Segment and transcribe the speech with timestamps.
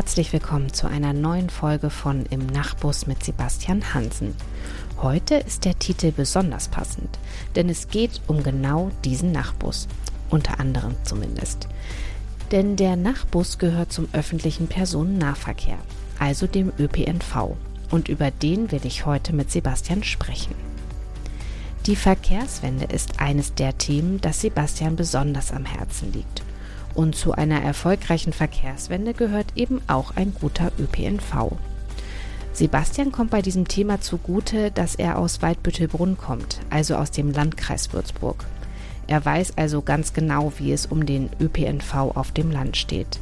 [0.00, 4.34] Herzlich willkommen zu einer neuen Folge von Im Nachtbus mit Sebastian Hansen.
[5.02, 7.18] Heute ist der Titel besonders passend,
[7.54, 9.88] denn es geht um genau diesen Nachtbus,
[10.30, 11.68] unter anderem zumindest.
[12.50, 15.76] Denn der Nachtbus gehört zum öffentlichen Personennahverkehr,
[16.18, 17.58] also dem ÖPNV,
[17.90, 20.54] und über den will ich heute mit Sebastian sprechen.
[21.84, 26.42] Die Verkehrswende ist eines der Themen, das Sebastian besonders am Herzen liegt.
[26.94, 31.52] Und zu einer erfolgreichen Verkehrswende gehört eben auch ein guter ÖPNV.
[32.52, 37.92] Sebastian kommt bei diesem Thema zugute, dass er aus Waldbüttelbrunn kommt, also aus dem Landkreis
[37.92, 38.44] Würzburg.
[39.06, 43.20] Er weiß also ganz genau, wie es um den ÖPNV auf dem Land steht.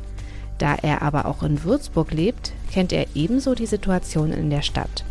[0.59, 5.05] Da er aber auch in Würzburg lebt, kennt er ebenso die Situation in der Stadt.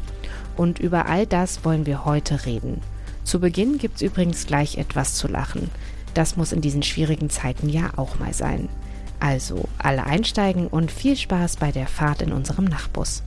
[0.55, 2.81] Und über all das wollen wir heute reden.
[3.23, 5.69] Zu Beginn gibt's übrigens gleich etwas zu lachen.
[6.17, 8.69] Das muss in diesen schwierigen Zeiten ja auch mal sein.
[9.19, 13.21] Also alle einsteigen und viel Spaß bei der Fahrt in unserem Nachtbus.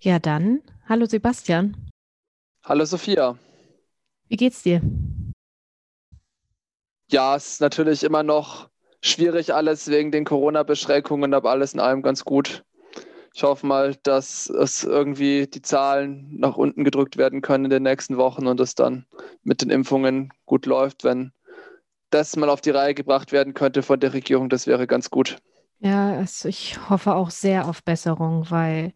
[0.00, 1.76] Ja, dann, hallo Sebastian.
[2.64, 3.38] Hallo Sophia.
[4.28, 4.80] Wie geht's dir?
[7.10, 8.68] Ja, es ist natürlich immer noch
[9.02, 12.64] schwierig alles wegen den Corona-Beschränkungen, aber alles in allem ganz gut.
[13.34, 17.82] Ich hoffe mal, dass es irgendwie die Zahlen nach unten gedrückt werden können in den
[17.82, 19.06] nächsten Wochen und es dann
[19.42, 21.04] mit den Impfungen gut läuft.
[21.04, 21.32] Wenn
[22.10, 25.36] das mal auf die Reihe gebracht werden könnte von der Regierung, das wäre ganz gut.
[25.80, 28.94] Ja, also ich hoffe auch sehr auf Besserung, weil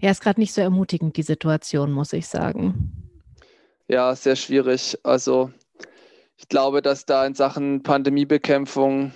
[0.00, 3.09] ja, ist gerade nicht so ermutigend, die Situation, muss ich sagen
[3.90, 4.98] ja, sehr schwierig.
[5.02, 5.50] Also
[6.36, 9.12] ich glaube, dass da in Sachen Pandemiebekämpfung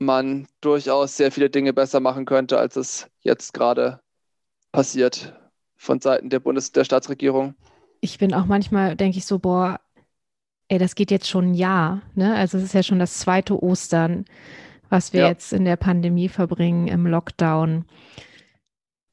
[0.00, 4.00] man durchaus sehr viele Dinge besser machen könnte, als es jetzt gerade
[4.72, 5.34] passiert
[5.76, 7.54] von Seiten der Bundes- der Staatsregierung.
[8.00, 9.80] Ich bin auch manchmal, denke ich so, boah,
[10.68, 12.00] ey, das geht jetzt schon ein Jahr.
[12.14, 12.34] Ne?
[12.34, 14.24] Also es ist ja schon das zweite Ostern,
[14.88, 15.28] was wir ja.
[15.28, 17.84] jetzt in der Pandemie verbringen, im Lockdown.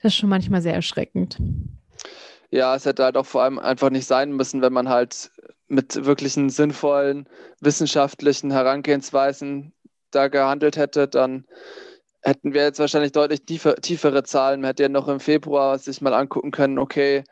[0.02, 1.38] Das ist schon manchmal sehr erschreckend
[2.50, 5.32] ja, es hätte halt auch vor allem einfach nicht sein müssen, wenn man halt
[5.68, 7.28] mit wirklichen sinnvollen
[7.60, 9.74] wissenschaftlichen Herangehensweisen
[10.12, 11.46] da gehandelt hätte, dann
[12.22, 14.62] hätten wir jetzt wahrscheinlich deutlich tiefer, tiefere Zahlen.
[14.62, 17.24] Man hätte ja noch im Februar sich mal angucken können, okay,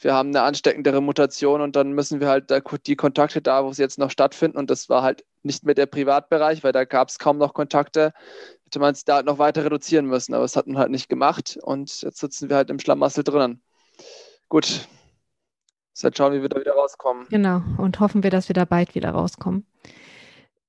[0.00, 2.52] wir haben eine ansteckendere Mutation und dann müssen wir halt
[2.86, 5.86] die Kontakte da, wo sie jetzt noch stattfinden, und das war halt nicht mehr der
[5.86, 8.12] Privatbereich, weil da gab es kaum noch Kontakte,
[8.64, 11.08] hätte man es da halt noch weiter reduzieren müssen, aber das hat man halt nicht
[11.08, 13.62] gemacht und jetzt sitzen wir halt im Schlamassel drinnen.
[14.48, 14.88] Gut.
[15.96, 17.26] Jetzt schauen, wie wir da wieder rauskommen.
[17.30, 17.62] Genau.
[17.78, 19.66] Und hoffen wir, dass wir da bald wieder rauskommen.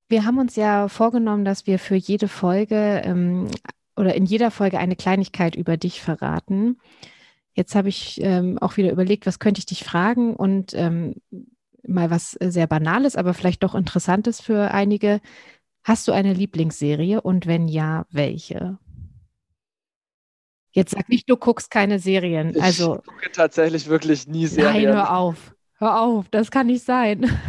[0.07, 3.47] Wir haben uns ja vorgenommen, dass wir für jede Folge ähm,
[3.95, 6.79] oder in jeder Folge eine Kleinigkeit über dich verraten.
[7.53, 11.15] Jetzt habe ich ähm, auch wieder überlegt, was könnte ich dich fragen und ähm,
[11.87, 15.21] mal was sehr Banales, aber vielleicht doch Interessantes für einige.
[15.83, 18.77] Hast du eine Lieblingsserie und wenn ja, welche?
[20.75, 22.53] Jetzt sag nicht, du guckst keine Serien.
[22.53, 24.89] Ich also, gucke tatsächlich wirklich nie Serien.
[24.89, 25.55] Nein, hör auf.
[25.77, 27.25] Hör auf, das kann nicht sein.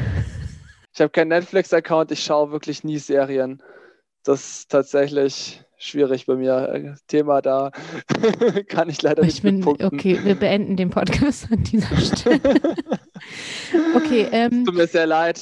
[0.94, 3.62] Ich habe keinen Netflix-Account, ich schaue wirklich nie Serien.
[4.24, 6.96] Das ist tatsächlich schwierig bei mir.
[7.06, 7.70] Thema da
[8.68, 12.60] kann ich leider ich nicht bin, Okay, wir beenden den Podcast an dieser Stelle.
[13.94, 14.26] okay.
[14.32, 15.38] Ähm, Tut mir sehr leid.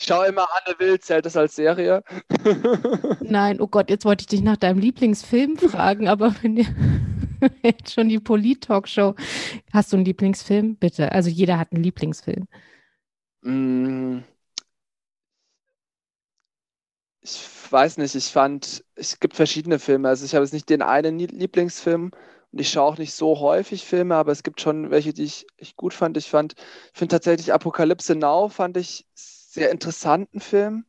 [0.00, 2.04] Ich schaue immer Anne Will, zählt das als Serie?
[3.20, 6.66] Nein, oh Gott, jetzt wollte ich dich nach deinem Lieblingsfilm fragen, aber wenn dir
[7.62, 9.14] jetzt schon die Polit-Talkshow.
[9.72, 10.76] Hast du einen Lieblingsfilm?
[10.76, 11.10] Bitte.
[11.12, 12.46] Also jeder hat einen Lieblingsfilm.
[13.42, 14.20] Mm.
[17.20, 17.40] Ich
[17.70, 20.08] weiß nicht, ich fand, es gibt verschiedene Filme.
[20.08, 22.12] Also ich habe jetzt nicht den einen Lieblingsfilm
[22.52, 25.46] und ich schaue auch nicht so häufig Filme, aber es gibt schon welche, die ich,
[25.56, 26.16] ich gut fand.
[26.16, 29.06] Ich fand, ich finde tatsächlich Apokalypse Now fand ich
[29.48, 30.84] sehr interessanten Film.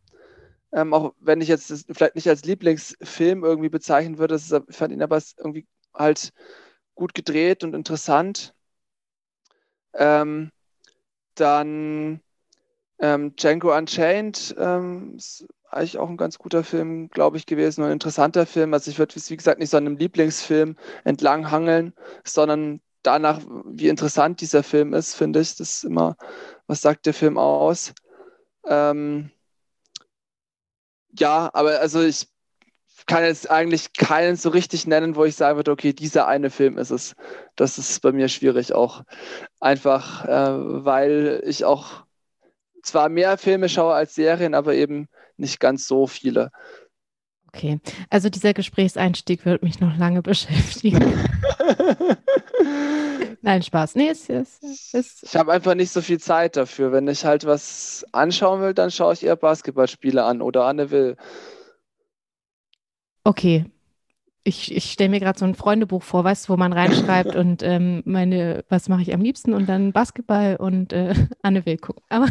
[0.72, 4.76] Ähm, auch wenn ich jetzt das vielleicht nicht als Lieblingsfilm irgendwie bezeichnen würde, ist, ich
[4.76, 6.32] fand ihn aber irgendwie halt
[6.94, 8.54] gut gedreht und interessant.
[9.94, 10.52] Ähm,
[11.36, 12.20] dann
[13.00, 17.88] ähm, Django Unchained ähm, ist eigentlich auch ein ganz guter Film, glaube ich, gewesen und
[17.88, 18.74] ein interessanter Film.
[18.74, 21.94] Also ich würde, wie gesagt, nicht so einem Lieblingsfilm entlanghangeln,
[22.26, 25.56] sondern danach, wie interessant dieser Film ist, finde ich.
[25.56, 26.18] Das ist immer,
[26.68, 27.94] was sagt der Film aus?
[28.69, 29.31] Ähm,
[31.18, 32.27] ja, aber also ich
[33.07, 36.77] kann jetzt eigentlich keinen so richtig nennen, wo ich sagen würde, okay, dieser eine Film
[36.77, 37.16] ist es.
[37.56, 39.04] Das ist bei mir schwierig auch.
[39.60, 42.04] Einfach, äh, weil ich auch
[42.83, 45.07] zwar mehr Filme schaue als Serien, aber eben
[45.38, 46.51] nicht ganz so viele.
[47.48, 47.80] Okay,
[48.12, 51.01] also dieser Gesprächseinstieg wird mich noch lange beschäftigen.
[53.50, 53.96] Nein, Spaß.
[53.96, 54.60] Nee, es, es,
[54.94, 56.92] es Ich habe einfach nicht so viel Zeit dafür.
[56.92, 61.18] Wenn ich halt was anschauen will, dann schaue ich eher Basketballspiele an oder Anne Will.
[63.24, 63.66] Okay.
[64.44, 67.63] Ich, ich stelle mir gerade so ein Freundebuch vor, weißt du, wo man reinschreibt und
[67.63, 72.04] ähm, meine, was mache ich am liebsten und dann Basketball und äh, Anne Will gucken.
[72.07, 72.28] Aber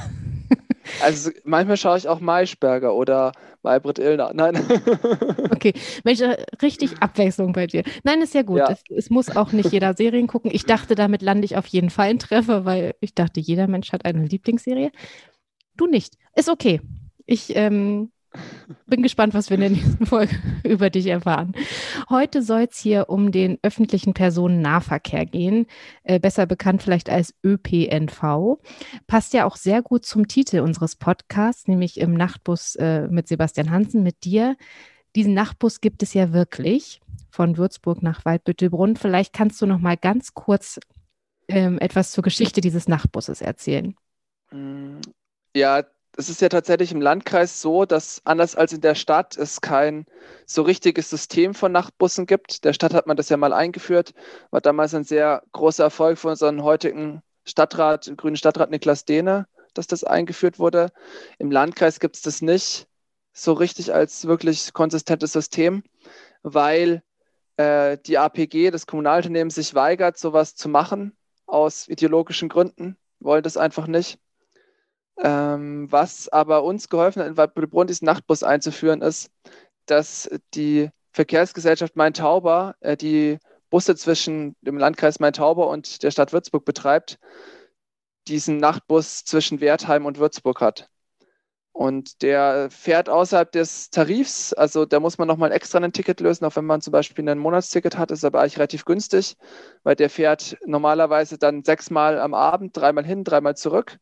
[1.02, 3.32] also manchmal schaue ich auch Maischberger oder
[3.62, 4.32] Maybrit Illner.
[4.34, 4.58] Nein.
[5.50, 5.72] Okay,
[6.04, 7.82] Mensch, äh, richtig Abwechslung bei dir.
[8.04, 8.58] Nein, ist ja gut.
[8.58, 8.70] Ja.
[8.70, 10.52] Es, es, muss auch nicht jeder Serien gucken.
[10.54, 13.92] Ich dachte, damit lande ich auf jeden Fall in Treffer, weil ich dachte, jeder Mensch
[13.92, 14.92] hat eine Lieblingsserie.
[15.76, 16.14] Du nicht.
[16.36, 16.80] Ist okay.
[17.26, 18.12] Ich ähm,
[18.86, 21.54] bin gespannt, was wir in der nächsten Folge über dich erfahren.
[22.08, 25.66] Heute soll es hier um den öffentlichen Personennahverkehr gehen,
[26.04, 28.58] äh, besser bekannt vielleicht als ÖPNV.
[29.06, 33.70] Passt ja auch sehr gut zum Titel unseres Podcasts, nämlich im Nachtbus äh, mit Sebastian
[33.70, 34.56] Hansen, mit dir.
[35.16, 37.00] Diesen Nachtbus gibt es ja wirklich
[37.30, 38.96] von Würzburg nach Waldbüttelbrunn.
[38.96, 40.80] Vielleicht kannst du noch mal ganz kurz
[41.48, 43.94] ähm, etwas zur Geschichte dieses Nachtbusses erzählen.
[45.54, 45.84] Ja,
[46.18, 50.04] es ist ja tatsächlich im Landkreis so, dass anders als in der Stadt es kein
[50.46, 52.64] so richtiges System von Nachtbussen gibt.
[52.64, 54.14] Der Stadt hat man das ja mal eingeführt,
[54.50, 59.86] war damals ein sehr großer Erfolg für unseren heutigen Stadtrat, grünen Stadtrat Niklas Dehne, dass
[59.86, 60.90] das eingeführt wurde.
[61.38, 62.88] Im Landkreis gibt es das nicht
[63.32, 65.84] so richtig als wirklich konsistentes System,
[66.42, 67.04] weil
[67.58, 71.16] äh, die APG, das Kommunalunternehmen, sich weigert, sowas zu machen
[71.46, 74.18] aus ideologischen Gründen, wollen das einfach nicht.
[75.20, 79.30] Ähm, was aber uns geholfen hat, in Waldbrunn diesen Nachtbus einzuführen, ist,
[79.86, 83.38] dass die Verkehrsgesellschaft Main-Tauber äh, die
[83.70, 87.18] Busse zwischen dem Landkreis Main-Tauber und der Stadt Würzburg betreibt,
[88.28, 90.88] diesen Nachtbus zwischen Wertheim und Würzburg hat.
[91.72, 96.44] Und der fährt außerhalb des Tarifs, also da muss man nochmal extra ein Ticket lösen,
[96.44, 99.36] auch wenn man zum Beispiel ein Monatsticket hat, ist aber eigentlich relativ günstig,
[99.84, 103.98] weil der fährt normalerweise dann sechsmal am Abend, dreimal hin, dreimal zurück.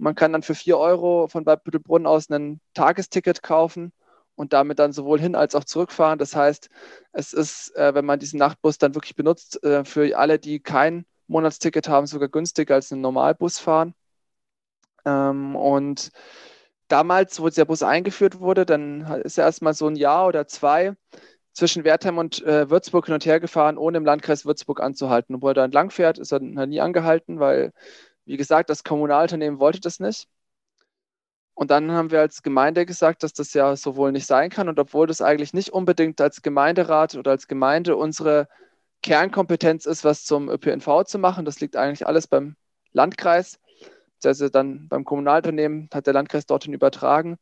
[0.00, 3.92] Man kann dann für 4 Euro von Bad Büttelbrunn aus ein Tagesticket kaufen
[4.34, 6.18] und damit dann sowohl hin als auch zurückfahren.
[6.18, 6.70] Das heißt,
[7.12, 11.04] es ist, äh, wenn man diesen Nachtbus dann wirklich benutzt, äh, für alle, die kein
[11.26, 13.94] Monatsticket haben, sogar günstiger als ein Normalbus fahren.
[15.04, 16.10] Ähm, und
[16.88, 20.94] damals, wo der Bus eingeführt wurde, dann ist er erstmal so ein Jahr oder zwei
[21.52, 25.34] zwischen Wertheim und äh, Würzburg hin und her gefahren, ohne im Landkreis Würzburg anzuhalten.
[25.36, 27.72] Obwohl er da entlang fährt, ist er nie angehalten, weil
[28.24, 30.28] wie gesagt, das Kommunalunternehmen wollte das nicht.
[31.54, 34.68] Und dann haben wir als Gemeinde gesagt, dass das ja so wohl nicht sein kann.
[34.68, 38.48] Und obwohl das eigentlich nicht unbedingt als Gemeinderat oder als Gemeinde unsere
[39.02, 42.56] Kernkompetenz ist, was zum ÖPNV zu machen, das liegt eigentlich alles beim
[42.92, 43.58] Landkreis,
[44.24, 47.38] also dann beim Kommunalunternehmen hat der Landkreis dorthin übertragen.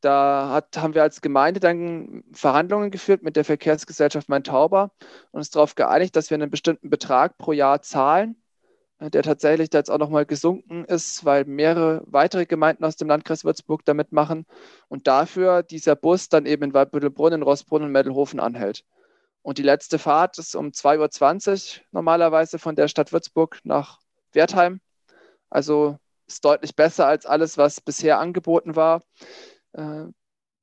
[0.00, 4.92] Da hat, haben wir als Gemeinde dann Verhandlungen geführt mit der Verkehrsgesellschaft Main-Tauber
[5.32, 8.40] und uns darauf geeinigt, dass wir einen bestimmten Betrag pro Jahr zahlen
[9.00, 13.44] der tatsächlich da jetzt auch nochmal gesunken ist, weil mehrere weitere Gemeinden aus dem Landkreis
[13.44, 14.44] Würzburg damit machen
[14.88, 18.84] und dafür dieser Bus dann eben in Waldbüttelbrunn, in Rossbrunn und Meddelhofen anhält.
[19.42, 24.00] Und die letzte Fahrt ist um 2.20 Uhr normalerweise von der Stadt Würzburg nach
[24.32, 24.80] Wertheim.
[25.48, 29.02] Also ist deutlich besser als alles, was bisher angeboten war.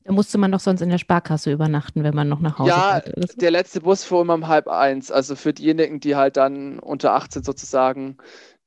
[0.06, 3.02] Da musste man doch sonst in der Sparkasse übernachten, wenn man noch nach Hause Ja,
[3.04, 3.38] so.
[3.38, 5.12] der letzte Bus fuhr immer um halb eins.
[5.12, 8.18] Also für diejenigen, die halt dann unter 18 sozusagen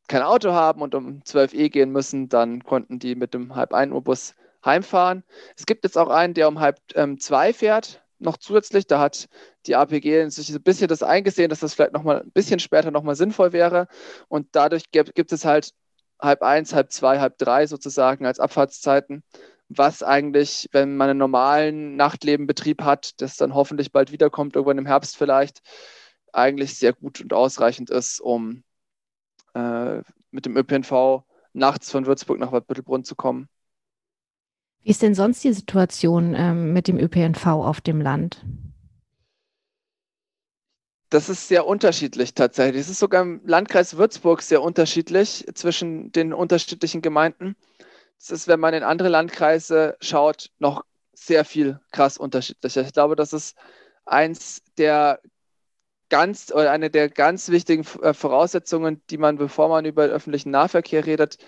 [0.09, 3.73] kein Auto haben und um 12 Uhr gehen müssen, dann konnten die mit dem halb
[3.73, 5.23] ein Uhr Bus heimfahren.
[5.57, 8.88] Es gibt jetzt auch einen, der um halb ähm, zwei fährt, noch zusätzlich.
[8.88, 9.28] Da hat
[9.66, 12.90] die APG sich ein bisschen das eingesehen, dass das vielleicht noch mal ein bisschen später
[12.90, 13.87] noch mal sinnvoll wäre.
[14.26, 15.71] Und dadurch gibt, gibt es halt
[16.21, 19.23] halb eins, halb zwei, halb drei sozusagen als Abfahrtszeiten
[19.69, 24.87] was eigentlich, wenn man einen normalen Nachtlebenbetrieb hat, das dann hoffentlich bald wiederkommt, irgendwann im
[24.87, 25.61] Herbst vielleicht,
[26.33, 28.63] eigentlich sehr gut und ausreichend ist, um
[29.55, 31.23] äh, mit dem ÖPNV
[31.53, 33.49] nachts von Würzburg nach Bad Büttelbrunn zu kommen.
[34.83, 38.45] Wie ist denn sonst die Situation ähm, mit dem ÖPNV auf dem Land?
[41.11, 42.83] Das ist sehr unterschiedlich tatsächlich.
[42.83, 47.57] Es ist sogar im Landkreis Würzburg sehr unterschiedlich zwischen den unterschiedlichen Gemeinden.
[48.19, 52.83] Es ist, wenn man in andere Landkreise schaut, noch sehr viel krass unterschiedlicher.
[52.83, 53.57] Ich glaube, das ist
[54.05, 55.21] eins der
[56.09, 61.05] ganz oder eine der ganz wichtigen äh, Voraussetzungen, die man, bevor man über öffentlichen Nahverkehr
[61.07, 61.39] redet,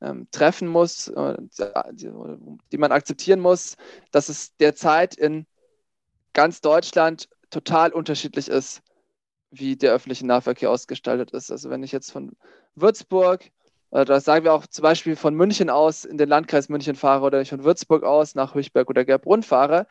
[0.00, 1.10] ähm, treffen muss,
[2.72, 3.76] die man akzeptieren muss,
[4.12, 5.46] dass es derzeit in
[6.34, 8.82] ganz Deutschland total unterschiedlich ist,
[9.50, 11.50] wie der öffentliche Nahverkehr ausgestaltet ist.
[11.50, 12.36] Also wenn ich jetzt von
[12.74, 13.50] Würzburg
[13.90, 17.40] Da sagen wir auch zum Beispiel von München aus in den Landkreis München fahre oder
[17.40, 19.86] ich von Würzburg aus nach Höchberg oder Gerbrunn fahre,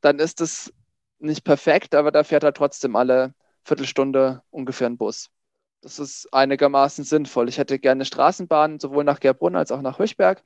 [0.00, 0.72] dann ist es
[1.18, 5.30] nicht perfekt, aber da fährt halt trotzdem alle Viertelstunde ungefähr ein Bus.
[5.80, 7.48] Das ist einigermaßen sinnvoll.
[7.48, 10.42] Ich hätte gerne Straßenbahnen, sowohl nach Gerbrunn als auch nach Höchberg.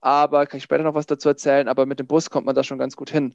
[0.00, 2.62] Aber kann ich später noch was dazu erzählen, aber mit dem Bus kommt man da
[2.62, 3.34] schon ganz gut hin.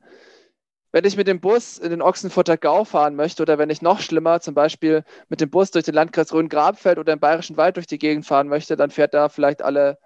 [0.93, 4.01] Wenn ich mit dem Bus in den Ochsenfurter Gau fahren möchte oder wenn ich noch
[4.01, 7.88] schlimmer, zum Beispiel mit dem Bus durch den Landkreis Rhön-Grabfeld oder im Bayerischen Wald durch
[7.88, 9.98] die Gegend fahren möchte, dann fährt da vielleicht alle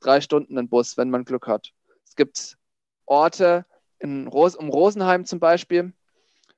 [0.00, 1.72] drei Stunden ein Bus, wenn man Glück hat.
[2.06, 2.56] Es gibt
[3.06, 3.66] Orte
[3.98, 5.92] in Ros um Rosenheim zum Beispiel.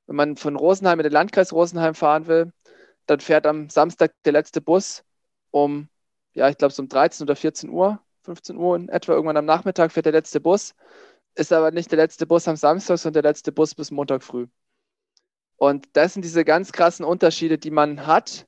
[0.07, 2.53] Wenn man von Rosenheim in den Landkreis Rosenheim fahren will,
[3.07, 5.05] dann fährt am Samstag der letzte Bus
[5.51, 5.89] um,
[6.33, 9.47] ja, ich glaube, so um 13 oder 14 Uhr, 15 Uhr in etwa, irgendwann am
[9.47, 10.75] Nachmittag fährt der letzte Bus.
[11.35, 14.47] Ist aber nicht der letzte Bus am Samstag, sondern der letzte Bus bis Montag früh.
[15.57, 18.47] Und das sind diese ganz krassen Unterschiede, die man hat.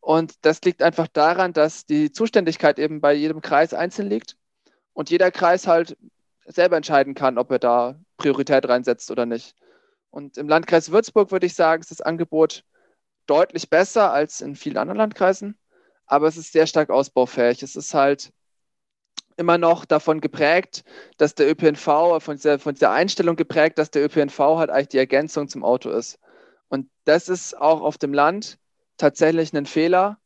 [0.00, 4.36] Und das liegt einfach daran, dass die Zuständigkeit eben bei jedem Kreis einzeln liegt
[4.92, 5.96] und jeder Kreis halt
[6.46, 9.56] selber entscheiden kann, ob er da Priorität reinsetzt oder nicht.
[10.10, 12.64] Und im Landkreis Würzburg würde ich sagen, ist das Angebot
[13.26, 15.58] deutlich besser als in vielen anderen Landkreisen,
[16.06, 17.62] aber es ist sehr stark ausbaufähig.
[17.62, 18.32] Es ist halt
[19.36, 20.84] immer noch davon geprägt,
[21.16, 24.98] dass der ÖPNV, von dieser, von dieser Einstellung geprägt, dass der ÖPNV halt eigentlich die
[24.98, 26.18] Ergänzung zum Auto ist.
[26.68, 28.58] Und das ist auch auf dem Land
[28.96, 30.18] tatsächlich ein Fehler.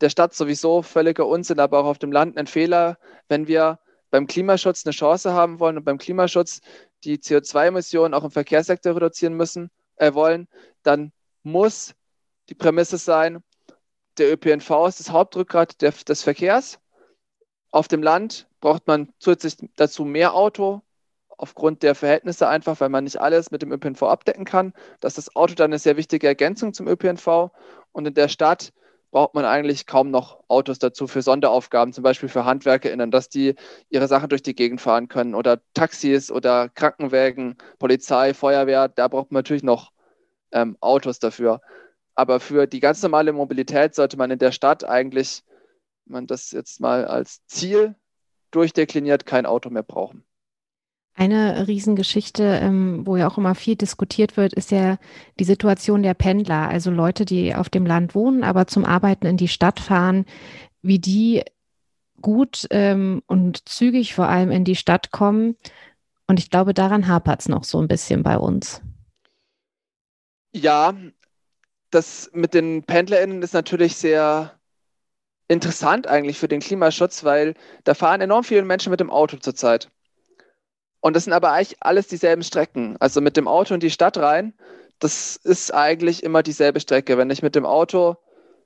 [0.00, 3.78] Der Stadt sowieso völliger Unsinn, aber auch auf dem Land ein Fehler, wenn wir
[4.10, 6.60] beim Klimaschutz eine Chance haben wollen und beim Klimaschutz
[7.04, 10.48] die CO2-Emissionen auch im Verkehrssektor reduzieren müssen, äh, wollen,
[10.82, 11.94] dann muss
[12.48, 13.42] die Prämisse sein,
[14.18, 16.78] der ÖPNV ist das Hauptrückgrat der, des Verkehrs.
[17.70, 20.80] Auf dem Land braucht man zusätzlich dazu mehr Auto,
[21.36, 24.72] aufgrund der Verhältnisse einfach, weil man nicht alles mit dem ÖPNV abdecken kann.
[25.00, 27.50] Dass das Auto dann eine sehr wichtige Ergänzung zum ÖPNV.
[27.90, 28.72] Und in der Stadt
[29.10, 33.56] braucht man eigentlich kaum noch Autos dazu für Sonderaufgaben, zum Beispiel für HandwerkerInnen, dass die
[33.90, 39.32] ihre Sachen durch die Gegend fahren können oder Taxis oder Krankenwägen, Polizei, Feuerwehr, da braucht
[39.32, 39.90] man natürlich noch
[40.52, 41.60] ähm, Autos dafür.
[42.14, 45.42] Aber für die ganz normale Mobilität sollte man in der Stadt eigentlich,
[46.06, 47.96] wenn man das jetzt mal als Ziel
[48.52, 50.24] durchdekliniert, kein Auto mehr brauchen.
[51.14, 54.98] Eine Riesengeschichte, ähm, wo ja auch immer viel diskutiert wird, ist ja
[55.38, 59.36] die Situation der Pendler, also Leute, die auf dem Land wohnen, aber zum Arbeiten in
[59.36, 60.24] die Stadt fahren,
[60.80, 61.42] wie die
[62.22, 65.56] gut ähm, und zügig vor allem in die Stadt kommen.
[66.26, 68.80] Und ich glaube, daran hapert es noch so ein bisschen bei uns.
[70.54, 70.94] Ja,
[71.90, 74.58] das mit den PendlerInnen ist natürlich sehr
[75.52, 77.54] interessant eigentlich für den Klimaschutz, weil
[77.84, 79.90] da fahren enorm viele Menschen mit dem Auto zurzeit.
[81.00, 82.96] Und das sind aber eigentlich alles dieselben Strecken.
[83.00, 84.54] Also mit dem Auto in die Stadt rein,
[84.98, 87.18] das ist eigentlich immer dieselbe Strecke.
[87.18, 88.16] Wenn ich mit dem Auto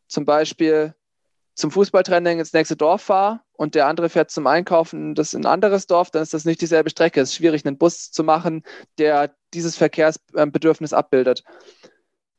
[0.06, 0.94] zum Beispiel
[1.54, 5.52] zum Fußballtraining ins nächste Dorf fahre und der andere fährt zum Einkaufen das in ein
[5.52, 7.22] anderes Dorf, dann ist das nicht dieselbe Strecke.
[7.22, 8.62] Es ist schwierig, einen Bus zu machen,
[8.98, 11.42] der dieses Verkehrsbedürfnis abbildet.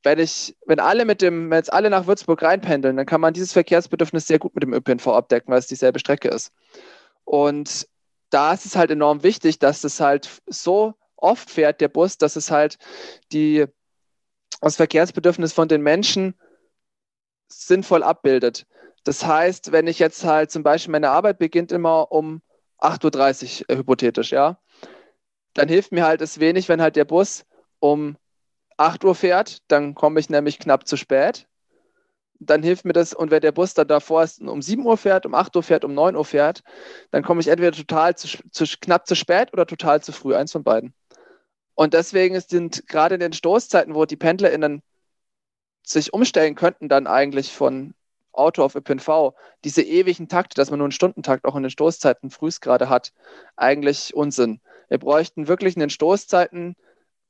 [0.07, 3.33] Wenn ich, wenn alle mit dem, wenn jetzt alle nach Würzburg reinpendeln, dann kann man
[3.33, 6.53] dieses Verkehrsbedürfnis sehr gut mit dem ÖPNV abdecken, weil es dieselbe Strecke ist.
[7.25, 7.89] Und
[8.29, 12.37] da ist es halt enorm wichtig, dass es halt so oft fährt, der Bus, dass
[12.37, 12.77] es halt
[13.33, 13.65] die,
[14.61, 16.35] das Verkehrsbedürfnis von den Menschen
[17.49, 18.65] sinnvoll abbildet.
[19.03, 22.41] Das heißt, wenn ich jetzt halt zum Beispiel meine Arbeit beginnt immer um
[22.79, 24.57] 8.30 Uhr, äh, hypothetisch, ja,
[25.53, 27.45] dann hilft mir halt es wenig, wenn halt der Bus
[27.79, 28.15] um
[28.77, 31.47] 8 Uhr fährt, dann komme ich nämlich knapp zu spät
[32.39, 35.25] dann hilft mir das, und wenn der Bus dann davor ist, um 7 Uhr fährt,
[35.25, 36.63] um 8 Uhr fährt, um 9 Uhr fährt,
[37.11, 40.51] dann komme ich entweder total zu, zu, knapp zu spät oder total zu früh, eins
[40.51, 40.93] von beiden.
[41.75, 44.81] Und deswegen sind gerade in den Stoßzeiten, wo die PendlerInnen
[45.83, 47.93] sich umstellen könnten, dann eigentlich von
[48.33, 52.29] Auto auf ÖPNV, diese ewigen Takte, dass man nur einen Stundentakt auch in den Stoßzeiten
[52.29, 53.13] frühst gerade hat,
[53.55, 54.59] eigentlich Unsinn.
[54.89, 56.75] Wir bräuchten wirklich in den Stoßzeiten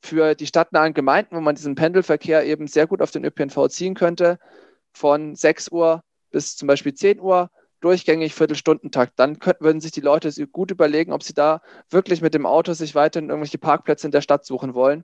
[0.02, 3.96] für die stadtnahen Gemeinden, wo man diesen Pendelverkehr eben sehr gut auf den ÖPNV ziehen
[3.96, 4.40] könnte,
[4.94, 7.50] von 6 Uhr bis zum Beispiel 10 Uhr
[7.80, 9.14] durchgängig Viertelstundentakt.
[9.18, 12.74] Dann könnten, würden sich die Leute gut überlegen, ob sie da wirklich mit dem Auto
[12.74, 15.04] sich weiterhin irgendwelche Parkplätze in der Stadt suchen wollen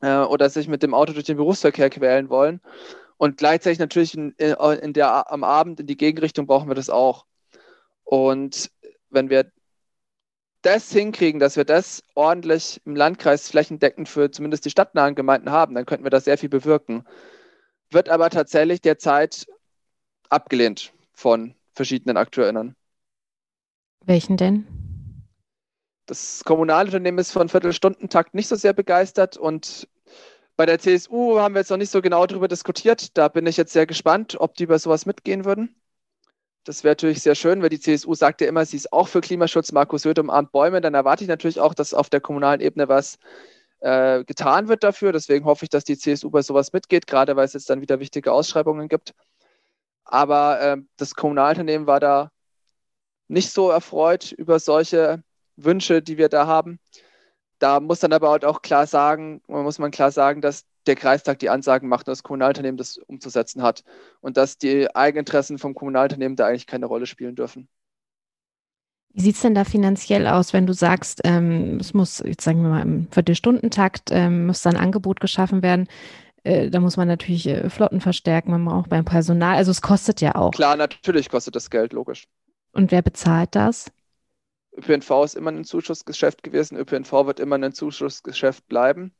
[0.00, 2.60] äh, oder sich mit dem Auto durch den Berufsverkehr quälen wollen.
[3.16, 7.26] Und gleichzeitig natürlich in, in der, am Abend in die Gegenrichtung brauchen wir das auch.
[8.02, 8.70] Und
[9.10, 9.50] wenn wir
[10.64, 15.74] das hinkriegen, dass wir das ordentlich im Landkreis flächendeckend für zumindest die stadtnahen Gemeinden haben,
[15.74, 17.04] dann könnten wir da sehr viel bewirken
[17.94, 19.46] wird aber tatsächlich derzeit
[20.28, 22.76] abgelehnt von verschiedenen AkteurInnen.
[24.04, 24.66] Welchen denn?
[26.06, 29.88] Das kommunale Unternehmen ist von Viertelstundentakt nicht so sehr begeistert und
[30.56, 33.16] bei der CSU haben wir jetzt noch nicht so genau darüber diskutiert.
[33.16, 35.74] Da bin ich jetzt sehr gespannt, ob die über sowas mitgehen würden.
[36.64, 39.20] Das wäre natürlich sehr schön, weil die CSU sagt ja immer, sie ist auch für
[39.20, 39.72] Klimaschutz.
[39.72, 40.80] Markus Söder umarmt Bäume.
[40.80, 43.18] Dann erwarte ich natürlich auch, dass auf der kommunalen Ebene was
[43.80, 45.12] äh, getan wird dafür.
[45.12, 48.00] Deswegen hoffe ich, dass die CSU bei sowas mitgeht, gerade weil es jetzt dann wieder
[48.00, 49.14] wichtige Ausschreibungen gibt.
[50.04, 52.30] Aber äh, das Kommunalunternehmen war da
[53.28, 55.22] nicht so erfreut über solche
[55.56, 56.78] Wünsche, die wir da haben.
[57.58, 61.50] Da muss dann aber auch klar sagen, muss man klar sagen, dass der Kreistag die
[61.50, 63.84] Ansagen macht und das Kommunalunternehmen das umzusetzen hat
[64.20, 67.68] und dass die Eigeninteressen vom Kommunalunternehmen da eigentlich keine Rolle spielen dürfen.
[69.16, 72.62] Wie sieht es denn da finanziell aus, wenn du sagst, ähm, es muss, jetzt sagen
[72.62, 75.86] wir mal, im Viertelstundentakt ähm, muss ein Angebot geschaffen werden?
[76.42, 80.20] Äh, da muss man natürlich äh, Flotten verstärken, man braucht beim Personal, also es kostet
[80.20, 80.50] ja auch.
[80.50, 82.26] Klar, natürlich kostet das Geld, logisch.
[82.72, 83.92] Und wer bezahlt das?
[84.76, 89.14] ÖPNV ist immer ein Zuschussgeschäft gewesen, ÖPNV wird immer ein Zuschussgeschäft bleiben.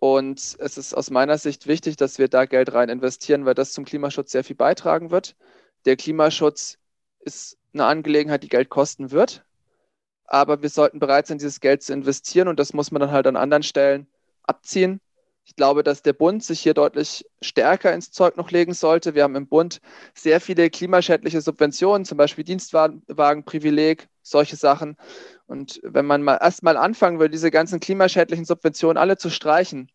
[0.00, 3.72] Und es ist aus meiner Sicht wichtig, dass wir da Geld rein investieren, weil das
[3.72, 5.36] zum Klimaschutz sehr viel beitragen wird.
[5.84, 6.78] Der Klimaschutz
[7.20, 9.44] ist eine Angelegenheit, die Geld kosten wird.
[10.24, 13.26] Aber wir sollten bereit sein, dieses Geld zu investieren und das muss man dann halt
[13.26, 14.06] an anderen Stellen
[14.42, 15.00] abziehen.
[15.44, 19.14] Ich glaube, dass der Bund sich hier deutlich stärker ins Zeug noch legen sollte.
[19.14, 19.80] Wir haben im Bund
[20.14, 24.96] sehr viele klimaschädliche Subventionen, zum Beispiel Dienstwagenprivileg, solche Sachen.
[25.50, 29.90] Und wenn man mal erstmal anfangen will, diese ganzen klimaschädlichen Subventionen alle zu streichen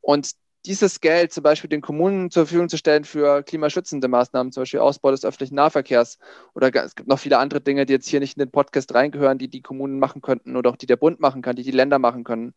[0.00, 0.30] und
[0.64, 4.80] dieses Geld zum Beispiel den Kommunen zur Verfügung zu stellen für klimaschützende Maßnahmen, zum Beispiel
[4.80, 6.16] Ausbau des öffentlichen Nahverkehrs
[6.54, 9.36] oder es gibt noch viele andere Dinge, die jetzt hier nicht in den Podcast reingehören,
[9.36, 11.98] die die Kommunen machen könnten oder auch die der Bund machen kann, die die Länder
[11.98, 12.54] machen können.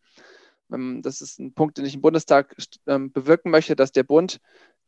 [0.72, 2.56] Ähm, das ist ein Punkt, den ich im Bundestag
[2.86, 4.40] ähm, bewirken möchte, dass der Bund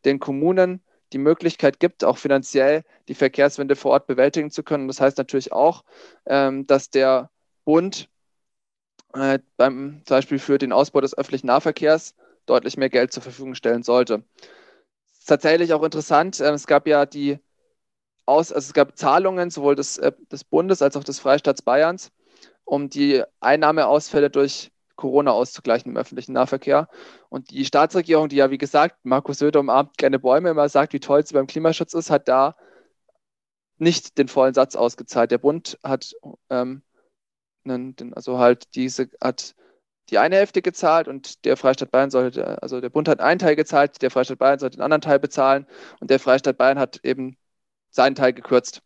[0.06, 4.88] den Kommunen die Möglichkeit gibt, auch finanziell die Verkehrswende vor Ort bewältigen zu können.
[4.88, 5.84] Das heißt natürlich auch,
[6.24, 7.28] ähm, dass der
[7.64, 8.08] Bund
[9.14, 12.14] äh, beim, zum Beispiel für den Ausbau des öffentlichen Nahverkehrs
[12.46, 14.24] deutlich mehr Geld zur Verfügung stellen sollte.
[15.12, 17.38] Ist tatsächlich auch interessant, es gab ja die
[18.24, 22.10] Aus, also es gab Zahlungen sowohl des, äh, des Bundes als auch des Freistaats Bayerns,
[22.64, 26.88] um die Einnahmeausfälle durch Corona auszugleichen im öffentlichen Nahverkehr.
[27.28, 31.00] Und die Staatsregierung, die ja, wie gesagt, Markus Söder umarmt gerne Bäume, immer sagt, wie
[31.00, 32.56] toll sie beim Klimaschutz ist, hat da
[33.78, 35.30] nicht den vollen Satz ausgezahlt.
[35.32, 36.14] Der Bund hat
[36.50, 36.82] ähm,
[38.14, 39.54] also halt diese hat
[40.10, 43.56] die eine Hälfte gezahlt und der Freistaat Bayern sollte, also der Bund hat einen Teil
[43.56, 45.66] gezahlt, der Freistaat Bayern sollte den anderen Teil bezahlen
[46.00, 47.36] und der Freistaat Bayern hat eben
[47.90, 48.82] seinen Teil gekürzt.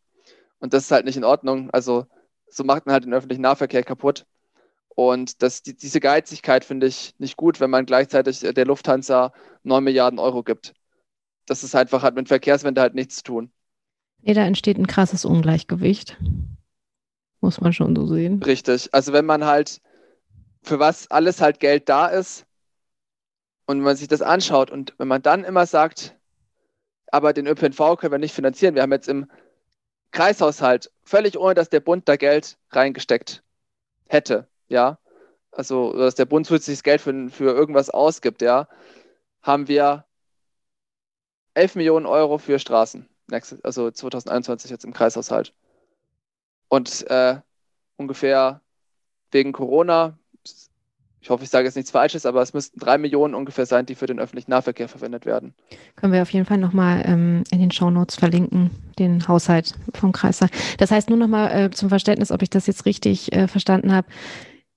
[0.58, 1.70] Und das ist halt nicht in Ordnung.
[1.70, 2.06] Also
[2.48, 4.26] so macht man halt den öffentlichen Nahverkehr kaputt.
[4.88, 9.84] Und das, die, diese Geizigkeit finde ich nicht gut, wenn man gleichzeitig der Lufthansa 9
[9.84, 10.74] Milliarden Euro gibt.
[11.44, 13.52] Das ist einfach, hat mit Verkehrswende halt nichts zu tun.
[14.22, 16.16] Nee, da entsteht ein krasses Ungleichgewicht.
[17.40, 18.42] Muss man schon so sehen.
[18.42, 18.88] Richtig.
[18.92, 19.80] Also wenn man halt,
[20.62, 22.46] für was alles halt Geld da ist
[23.66, 26.16] und man sich das anschaut und wenn man dann immer sagt,
[27.12, 28.74] aber den ÖPNV können wir nicht finanzieren.
[28.74, 29.30] Wir haben jetzt im
[30.10, 33.42] Kreishaushalt, völlig ohne dass der Bund da Geld reingesteckt
[34.06, 34.98] hätte, ja,
[35.52, 38.68] also dass der Bund zusätzliches Geld für, für irgendwas ausgibt, ja,
[39.42, 40.04] haben wir
[41.54, 43.08] 11 Millionen Euro für Straßen,
[43.62, 45.54] also 2021 jetzt im Kreishaushalt.
[46.76, 47.36] Und äh,
[47.96, 48.60] ungefähr
[49.30, 50.18] wegen Corona,
[51.20, 53.94] ich hoffe, ich sage jetzt nichts Falsches, aber es müssten drei Millionen ungefähr sein, die
[53.94, 55.54] für den öffentlichen Nahverkehr verwendet werden.
[55.96, 60.50] Können wir auf jeden Fall nochmal ähm, in den Shownotes verlinken, den Haushalt vom Kreistag.
[60.78, 64.06] Das heißt nur nochmal äh, zum Verständnis, ob ich das jetzt richtig äh, verstanden habe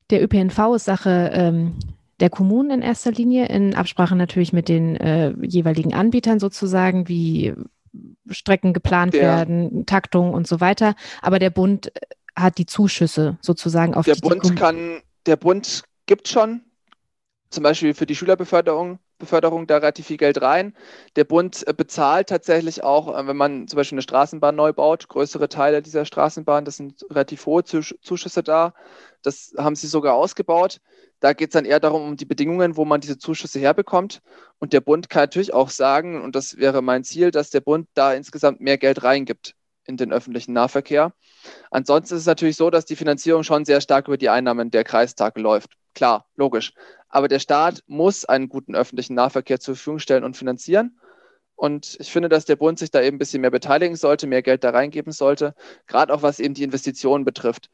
[0.09, 1.75] der ÖPNV ist Sache ähm,
[2.19, 7.53] der Kommunen in erster Linie, in Absprache natürlich mit den äh, jeweiligen Anbietern sozusagen, wie
[8.29, 9.21] Strecken geplant ja.
[9.21, 10.95] werden, Taktung und so weiter.
[11.21, 11.99] Aber der Bund äh,
[12.35, 16.61] hat die Zuschüsse sozusagen auf der die Bund kann, der Bund gibt schon
[17.49, 20.73] zum Beispiel für die Schülerbeförderung Beförderung da relativ viel Geld rein.
[21.15, 25.09] Der Bund äh, bezahlt tatsächlich auch, äh, wenn man zum Beispiel eine Straßenbahn neu baut,
[25.09, 28.73] größere Teile dieser Straßenbahn, das sind relativ hohe Zuschüsse da.
[29.21, 30.79] Das haben sie sogar ausgebaut.
[31.19, 34.21] Da geht es dann eher darum, um die Bedingungen, wo man diese Zuschüsse herbekommt.
[34.60, 37.88] Und der Bund kann natürlich auch sagen, und das wäre mein Ziel, dass der Bund
[37.93, 39.55] da insgesamt mehr Geld reingibt
[39.86, 41.13] in den öffentlichen Nahverkehr.
[41.71, 44.84] Ansonsten ist es natürlich so, dass die Finanzierung schon sehr stark über die Einnahmen der
[44.84, 45.71] Kreistage läuft.
[45.95, 46.73] Klar, logisch.
[47.10, 50.99] Aber der Staat muss einen guten öffentlichen Nahverkehr zur Verfügung stellen und finanzieren.
[51.55, 54.41] Und ich finde, dass der Bund sich da eben ein bisschen mehr beteiligen sollte, mehr
[54.41, 55.55] Geld da reingeben sollte,
[55.88, 57.69] gerade auch was eben die Investitionen betrifft.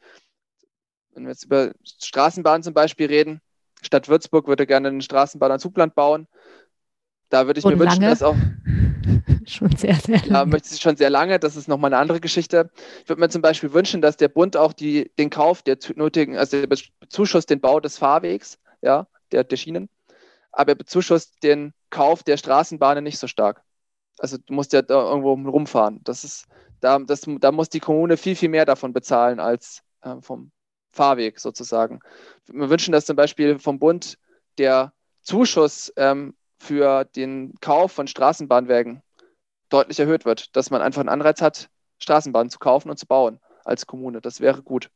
[1.16, 3.40] Wenn wir jetzt über Straßenbahnen zum Beispiel reden,
[3.80, 6.28] Stadt Würzburg würde gerne einen Straßenbahn an Zugland bauen.
[7.30, 8.36] Da würde ich und mir wünschen, dass auch.
[9.46, 10.28] schon sehr, sehr lange.
[10.28, 11.38] Ja, möchte ich schon sehr lange.
[11.38, 12.70] Das ist nochmal eine andere Geschichte.
[13.02, 16.36] Ich würde mir zum Beispiel wünschen, dass der Bund auch die, den Kauf der nötigen,
[16.36, 19.88] also der Bezuschuss den Bau des Fahrwegs, ja, der, der Schienen,
[20.52, 23.62] aber er bezuschusst den Kauf der Straßenbahnen nicht so stark.
[24.18, 26.00] Also du musst ja da irgendwo rumfahren.
[26.04, 26.44] Das ist
[26.80, 30.52] Da, das, da muss die Kommune viel, viel mehr davon bezahlen als äh, vom
[30.96, 32.00] Fahrweg sozusagen.
[32.46, 34.18] Wir wünschen, dass zum Beispiel vom Bund
[34.58, 39.02] der Zuschuss ähm, für den Kauf von Straßenbahnwägen
[39.68, 43.40] deutlich erhöht wird, dass man einfach einen Anreiz hat, Straßenbahnen zu kaufen und zu bauen
[43.64, 44.20] als Kommune.
[44.20, 44.90] Das wäre gut.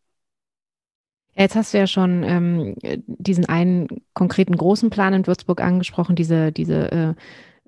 [1.34, 2.74] Jetzt hast du ja schon ähm,
[3.06, 7.14] diesen einen konkreten großen Plan in Würzburg angesprochen, diese, diese äh,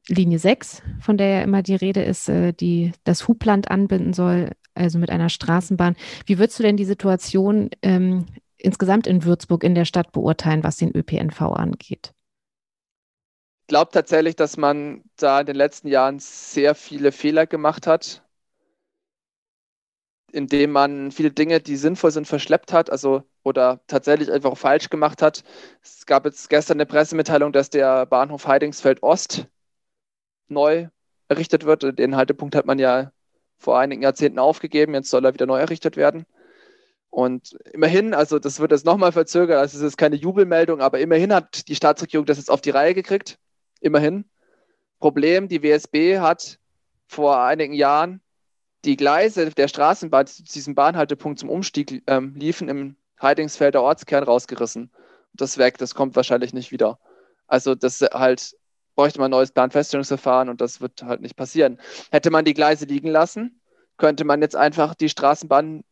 [0.08, 4.50] Linie 6, von der ja immer die Rede ist, äh, die das Hubland anbinden soll,
[4.74, 5.96] also mit einer Straßenbahn.
[6.26, 10.76] Wie würdest du denn die Situation ähm, insgesamt in Würzburg in der Stadt beurteilen, was
[10.76, 12.12] den ÖPNV angeht?
[13.62, 18.22] Ich glaube tatsächlich, dass man da in den letzten Jahren sehr viele Fehler gemacht hat,
[20.32, 25.22] indem man viele Dinge, die sinnvoll sind, verschleppt hat, also oder tatsächlich einfach falsch gemacht
[25.22, 25.44] hat.
[25.82, 29.46] Es gab jetzt gestern eine Pressemitteilung, dass der Bahnhof Heidingsfeld Ost
[30.48, 30.88] neu
[31.28, 31.98] errichtet wird.
[31.98, 33.12] Den Haltepunkt hat man ja
[33.62, 36.26] vor einigen Jahrzehnten aufgegeben, jetzt soll er wieder neu errichtet werden.
[37.10, 41.32] Und immerhin, also das wird jetzt nochmal verzögert, also es ist keine Jubelmeldung, aber immerhin
[41.32, 43.38] hat die Staatsregierung das jetzt auf die Reihe gekriegt.
[43.80, 44.24] Immerhin.
[44.98, 46.58] Problem, die WSB hat
[47.06, 48.20] vor einigen Jahren
[48.84, 54.24] die Gleise der Straßenbahn, die zu diesem Bahnhaltepunkt zum Umstieg ähm, liefen, im Heidingsfelder Ortskern
[54.24, 54.90] rausgerissen.
[55.34, 56.98] Das weg, das kommt wahrscheinlich nicht wieder.
[57.46, 58.56] Also das halt
[58.94, 61.78] bräuchte man ein neues Planfeststellungsverfahren und das wird halt nicht passieren.
[62.10, 63.60] Hätte man die Gleise liegen lassen,
[63.96, 65.84] könnte man jetzt einfach die Straßenbahn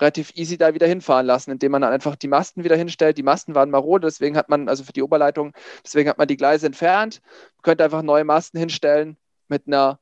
[0.00, 3.18] relativ easy da wieder hinfahren lassen, indem man einfach die Masten wieder hinstellt.
[3.18, 5.52] Die Masten waren marode, deswegen hat man, also für die Oberleitung,
[5.84, 7.20] deswegen hat man die Gleise entfernt,
[7.62, 9.16] könnte einfach neue Masten hinstellen
[9.48, 10.00] mit einer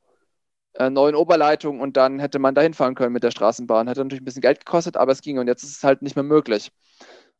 [0.73, 3.87] äh, neuen Oberleitung und dann hätte man da hinfahren können mit der Straßenbahn.
[3.87, 6.15] Hätte natürlich ein bisschen Geld gekostet, aber es ging und jetzt ist es halt nicht
[6.15, 6.71] mehr möglich.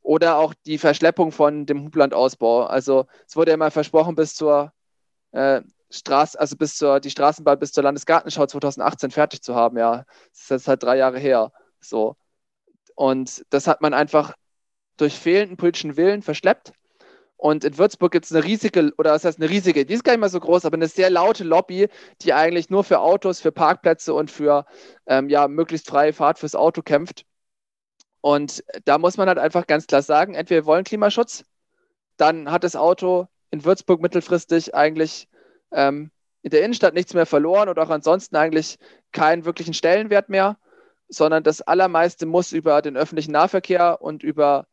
[0.04, 2.66] Oder auch die Verschleppung von dem Hublandausbau.
[2.66, 4.74] Also es wurde ja mal versprochen, bis zur
[5.32, 9.78] äh, Straße, also bis zur die Straßenbahn bis zur Landesgartenschau 2018 fertig zu haben.
[9.78, 11.52] Ja, das ist jetzt halt drei Jahre her.
[11.80, 12.18] So.
[12.96, 14.34] Und das hat man einfach
[14.98, 16.74] durch fehlenden politischen Willen verschleppt.
[17.38, 20.14] Und in Würzburg gibt es eine riesige, oder was heißt eine riesige, die ist gar
[20.14, 21.90] nicht mal so groß, aber eine sehr laute Lobby,
[22.22, 24.66] die eigentlich nur für Autos, für Parkplätze und für
[25.08, 27.26] ähm, ja, möglichst freie Fahrt fürs Auto kämpft.
[28.24, 31.44] Und da muss man halt einfach ganz klar sagen, entweder wir wollen Klimaschutz,
[32.16, 35.28] dann hat das Auto in Würzburg mittelfristig eigentlich
[35.74, 36.10] ähm,
[36.42, 38.80] in der Innenstadt nichts mehr verloren und auch ansonsten eigentlich
[39.12, 40.58] keinen wirklichen Stellenwert mehr,
[41.10, 44.68] sondern das Allermeiste muss über den öffentlichen Nahverkehr und über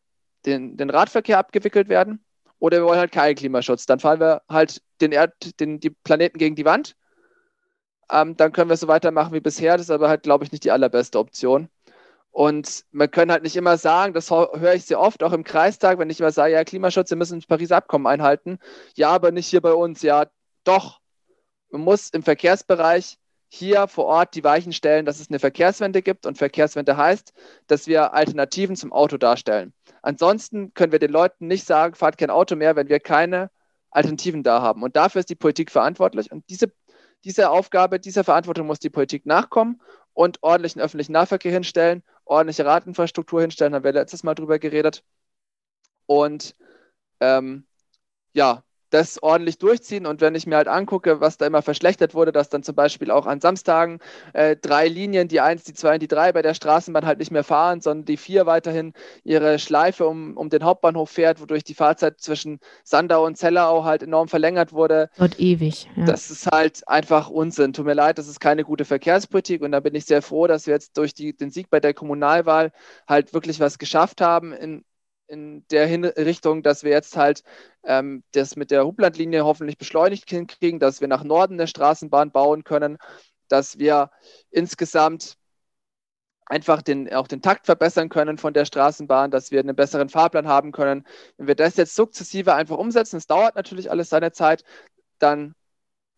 [0.46, 2.24] den, den Radverkehr abgewickelt werden.
[2.60, 3.84] Oder wir wollen halt keinen Klimaschutz.
[3.84, 6.94] Dann fahren wir halt den, Erd, den die Planeten gegen die Wand.
[8.12, 9.76] Ähm, dann können wir so weitermachen wie bisher.
[9.76, 11.68] Das ist aber halt, glaube ich, nicht die allerbeste Option.
[12.30, 15.98] Und man kann halt nicht immer sagen, das höre ich sehr oft, auch im Kreistag,
[15.98, 18.58] wenn ich immer sage, ja, Klimaschutz, wir müssen das Pariser Abkommen einhalten.
[18.94, 20.02] Ja, aber nicht hier bei uns.
[20.02, 20.26] Ja,
[20.64, 21.00] doch.
[21.70, 26.24] Man muss im Verkehrsbereich hier vor Ort die Weichen stellen, dass es eine Verkehrswende gibt.
[26.24, 27.32] Und Verkehrswende heißt,
[27.66, 29.72] dass wir Alternativen zum Auto darstellen.
[30.02, 33.50] Ansonsten können wir den Leuten nicht sagen, fahrt kein Auto mehr, wenn wir keine
[33.90, 34.84] Alternativen da haben.
[34.84, 36.30] Und dafür ist die Politik verantwortlich.
[36.30, 36.72] Und diese,
[37.24, 39.80] diese Aufgabe, dieser Verantwortung muss die Politik nachkommen
[40.12, 45.04] und ordentlichen öffentlichen Nahverkehr hinstellen, ordentliche Radinfrastruktur hinstellen, haben wir letztes Mal drüber geredet.
[46.06, 46.56] Und
[47.20, 47.66] ähm,
[48.34, 50.06] ja, das ordentlich durchziehen.
[50.06, 53.10] Und wenn ich mir halt angucke, was da immer verschlechtert wurde, dass dann zum Beispiel
[53.10, 54.00] auch an Samstagen
[54.32, 57.30] äh, drei Linien, die eins, die zwei und die drei bei der Straßenbahn halt nicht
[57.30, 58.92] mehr fahren, sondern die vier weiterhin
[59.24, 64.02] ihre Schleife um, um den Hauptbahnhof fährt, wodurch die Fahrzeit zwischen Sandau und Zellerau halt
[64.02, 65.10] enorm verlängert wurde.
[65.16, 65.88] Dort ewig.
[65.96, 66.04] Ja.
[66.04, 67.72] Das ist halt einfach Unsinn.
[67.72, 69.62] Tut mir leid, das ist keine gute Verkehrspolitik.
[69.62, 71.94] Und da bin ich sehr froh, dass wir jetzt durch die, den Sieg bei der
[71.94, 72.72] Kommunalwahl
[73.08, 74.84] halt wirklich was geschafft haben in,
[75.30, 77.42] in der Hin Richtung, dass wir jetzt halt
[77.84, 82.64] ähm, das mit der Hublandlinie hoffentlich beschleunigt hinkriegen, dass wir nach Norden eine Straßenbahn bauen
[82.64, 82.98] können,
[83.48, 84.10] dass wir
[84.50, 85.36] insgesamt
[86.46, 90.48] einfach den, auch den Takt verbessern können von der Straßenbahn, dass wir einen besseren Fahrplan
[90.48, 91.06] haben können.
[91.36, 94.64] Wenn wir das jetzt sukzessive einfach umsetzen, es dauert natürlich alles seine Zeit,
[95.20, 95.54] dann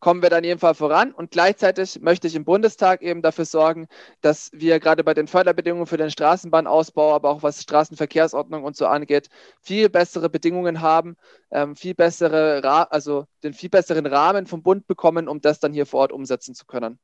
[0.03, 1.12] kommen wir dann jedenfalls voran.
[1.12, 3.87] Und gleichzeitig möchte ich im Bundestag eben dafür sorgen,
[4.21, 8.87] dass wir gerade bei den Förderbedingungen für den Straßenbahnausbau, aber auch was Straßenverkehrsordnung und so
[8.87, 9.29] angeht,
[9.61, 11.17] viel bessere Bedingungen haben,
[11.53, 15.87] ähm, viel bessere, also den viel besseren Rahmen vom Bund bekommen, um das dann hier
[15.87, 16.99] vor Ort umsetzen zu können.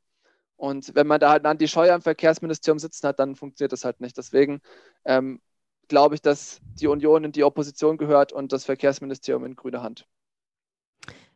[0.56, 4.00] Und wenn man da halt Andi Scheuer im Verkehrsministerium sitzen hat, dann funktioniert das halt
[4.00, 4.18] nicht.
[4.18, 4.60] Deswegen
[5.04, 5.40] ähm,
[5.86, 10.08] glaube ich, dass die Union in die Opposition gehört und das Verkehrsministerium in grüne Hand.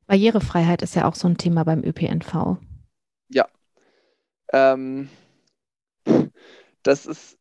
[0.07, 2.59] Barrierefreiheit ist ja auch so ein Thema beim ÖPNV.
[3.29, 3.49] Ja.
[4.53, 5.09] Ähm,
[6.83, 7.39] das ist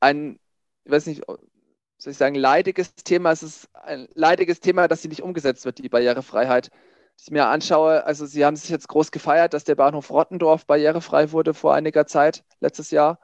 [0.00, 0.38] ein,
[0.84, 1.22] ich weiß nicht,
[2.02, 3.30] soll ich sagen, leidiges Thema.
[3.30, 6.70] Es ist ein leidiges Thema, dass sie nicht umgesetzt wird, die Barrierefreiheit.
[7.20, 11.30] ich mir anschaue, also sie haben sich jetzt groß gefeiert, dass der Bahnhof Rottendorf barrierefrei
[11.32, 13.20] wurde vor einiger Zeit, letztes Jahr.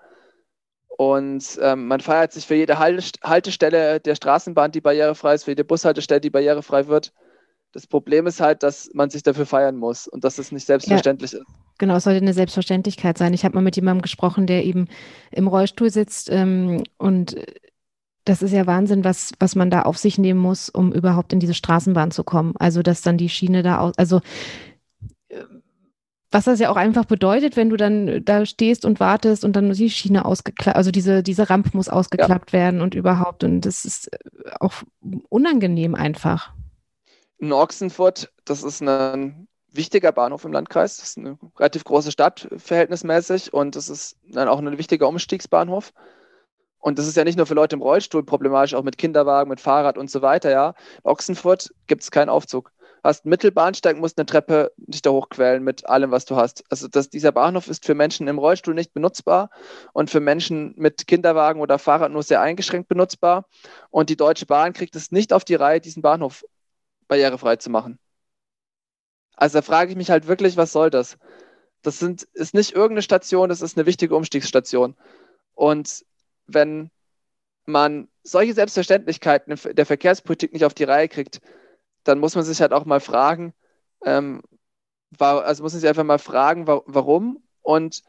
[0.88, 5.64] Und ähm, man feiert sich für jede Haltestelle der Straßenbahn, die barrierefrei ist, für jede
[5.64, 7.12] Bushaltestelle, die barrierefrei wird.
[7.73, 11.33] Das Problem ist halt, dass man sich dafür feiern muss und dass es nicht selbstverständlich
[11.33, 11.47] ja, ist.
[11.79, 13.35] Genau, es sollte eine Selbstverständlichkeit sein.
[13.35, 14.89] Ich habe mal mit jemandem gesprochen, der eben
[15.31, 17.37] im Rollstuhl sitzt ähm, und
[18.29, 21.41] das ist ja Wahnsinn, was, was man da auf sich nehmen muss, um überhaupt in
[21.41, 22.55] diese Straßenbahn zu kommen.
[22.59, 24.21] Also, dass dann die Schiene da aus, also
[25.29, 25.45] äh,
[26.31, 29.73] was das ja auch einfach bedeutet, wenn du dann da stehst und wartest und dann
[29.73, 32.59] die Schiene ausgeklappt, also diese, diese Rampe muss ausgeklappt ja.
[32.59, 33.45] werden und überhaupt.
[33.45, 34.19] Und das ist äh,
[34.61, 34.75] auch
[35.31, 36.53] unangenehm einfach.
[37.38, 40.96] In Ochsenfurt, das ist ein wichtiger Bahnhof im Landkreis.
[40.96, 45.92] Das ist eine relativ große Stadt verhältnismäßig und das ist dann auch ein wichtiger Umstiegsbahnhof.
[46.81, 49.61] Und das ist ja nicht nur für Leute im Rollstuhl problematisch, auch mit Kinderwagen, mit
[49.61, 50.74] Fahrrad und so weiter, ja.
[51.05, 52.72] In Ochsenfurt gibt es keinen Aufzug.
[53.05, 56.64] Hast einen Mittelbahnsteig, musst eine Treppe nicht da hochquellen mit allem, was du hast.
[56.70, 59.51] Also das, dieser Bahnhof ist für Menschen im Rollstuhl nicht benutzbar
[59.92, 63.44] und für Menschen mit Kinderwagen oder Fahrrad nur sehr eingeschränkt benutzbar.
[63.90, 66.44] Und die Deutsche Bahn kriegt es nicht auf die Reihe, diesen Bahnhof
[67.09, 67.99] barrierefrei zu machen.
[69.37, 71.16] Also da frage ich mich halt wirklich, was soll das?
[71.83, 74.97] Das sind, ist nicht irgendeine Station, das ist eine wichtige Umstiegsstation.
[75.55, 76.05] Und
[76.47, 76.90] wenn
[77.66, 81.40] man solche Selbstverständlichkeiten der Verkehrspolitik nicht auf die Reihe kriegt,
[82.05, 83.55] dann muss man sich halt auch mal fragen,
[84.05, 84.42] ähm,
[85.18, 88.03] also muss man sich einfach mal fragen, wa warum und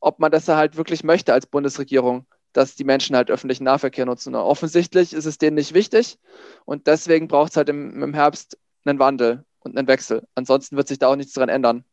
[0.00, 4.34] ob man das halt wirklich möchte als Bundesregierung, dass die Menschen halt öffentlichen Nahverkehr nutzen.
[4.34, 6.18] Und offensichtlich ist es denen nicht wichtig
[6.64, 10.26] und deswegen braucht es halt im, im Herbst einen Wandel und einen Wechsel.
[10.34, 11.84] Ansonsten wird sich da auch nichts dran ändern.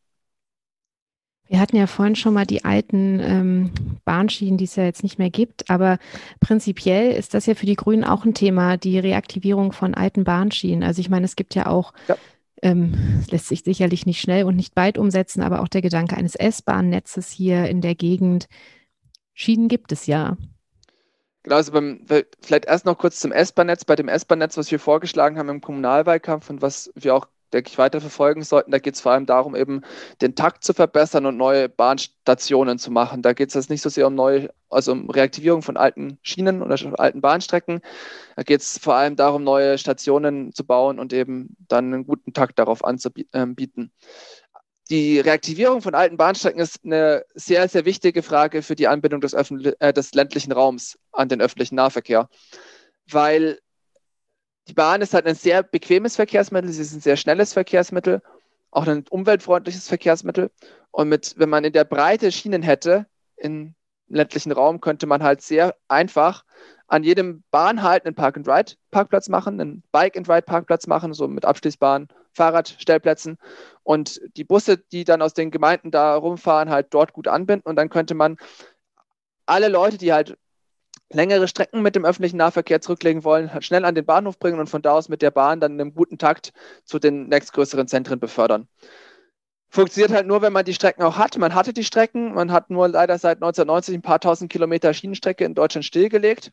[1.48, 3.70] Wir hatten ja vorhin schon mal die alten ähm,
[4.04, 5.98] Bahnschienen, die es ja jetzt nicht mehr gibt, aber
[6.40, 10.82] prinzipiell ist das ja für die Grünen auch ein Thema, die Reaktivierung von alten Bahnschienen.
[10.82, 12.16] Also ich meine, es gibt ja auch, ja.
[12.62, 16.34] Ähm, lässt sich sicherlich nicht schnell und nicht bald umsetzen, aber auch der Gedanke eines
[16.34, 18.48] S-Bahn-Netzes hier in der Gegend.
[19.38, 20.38] Schienen gibt es ja.
[21.42, 22.06] Genau, also beim,
[22.40, 23.84] vielleicht erst noch kurz zum S-Bahn-Netz.
[23.84, 27.78] Bei dem S-Bahn-Netz, was wir vorgeschlagen haben im Kommunalwahlkampf und was wir auch denke ich,
[27.78, 28.70] weiter verfolgen sollten.
[28.70, 29.82] Da geht es vor allem darum, eben
[30.20, 33.22] den Takt zu verbessern und neue Bahnstationen zu machen.
[33.22, 36.62] Da geht es jetzt nicht so sehr um neue, also um Reaktivierung von alten Schienen
[36.62, 37.80] oder alten Bahnstrecken.
[38.36, 42.32] Da geht es vor allem darum, neue Stationen zu bauen und eben dann einen guten
[42.32, 43.92] Takt darauf anzubieten.
[44.88, 49.32] Die Reaktivierung von alten Bahnstrecken ist eine sehr, sehr wichtige Frage für die Anbindung des,
[49.32, 52.28] äh, des ländlichen Raums an den öffentlichen Nahverkehr,
[53.10, 53.58] weil
[54.68, 58.22] die Bahn ist halt ein sehr bequemes Verkehrsmittel, sie ist ein sehr schnelles Verkehrsmittel,
[58.70, 60.50] auch ein umweltfreundliches Verkehrsmittel.
[60.90, 63.74] Und mit, wenn man in der Breite Schienen hätte, im
[64.08, 66.44] ländlichen Raum, könnte man halt sehr einfach
[66.88, 73.38] an jedem Bahnhalt einen Park-and-Ride-Parkplatz machen, einen Bike-and-Ride-Parkplatz machen, so mit abschließbaren Fahrradstellplätzen
[73.86, 77.76] und die Busse, die dann aus den Gemeinden da rumfahren, halt dort gut anbinden und
[77.76, 78.36] dann könnte man
[79.46, 80.36] alle Leute, die halt
[81.08, 84.82] längere Strecken mit dem öffentlichen Nahverkehr zurücklegen wollen, schnell an den Bahnhof bringen und von
[84.82, 86.52] da aus mit der Bahn dann in einem guten Takt
[86.84, 88.66] zu den nächstgrößeren Zentren befördern.
[89.68, 91.38] Funktioniert halt nur, wenn man die Strecken auch hat.
[91.38, 95.44] Man hatte die Strecken, man hat nur leider seit 1990 ein paar tausend Kilometer Schienenstrecke
[95.44, 96.50] in Deutschland stillgelegt.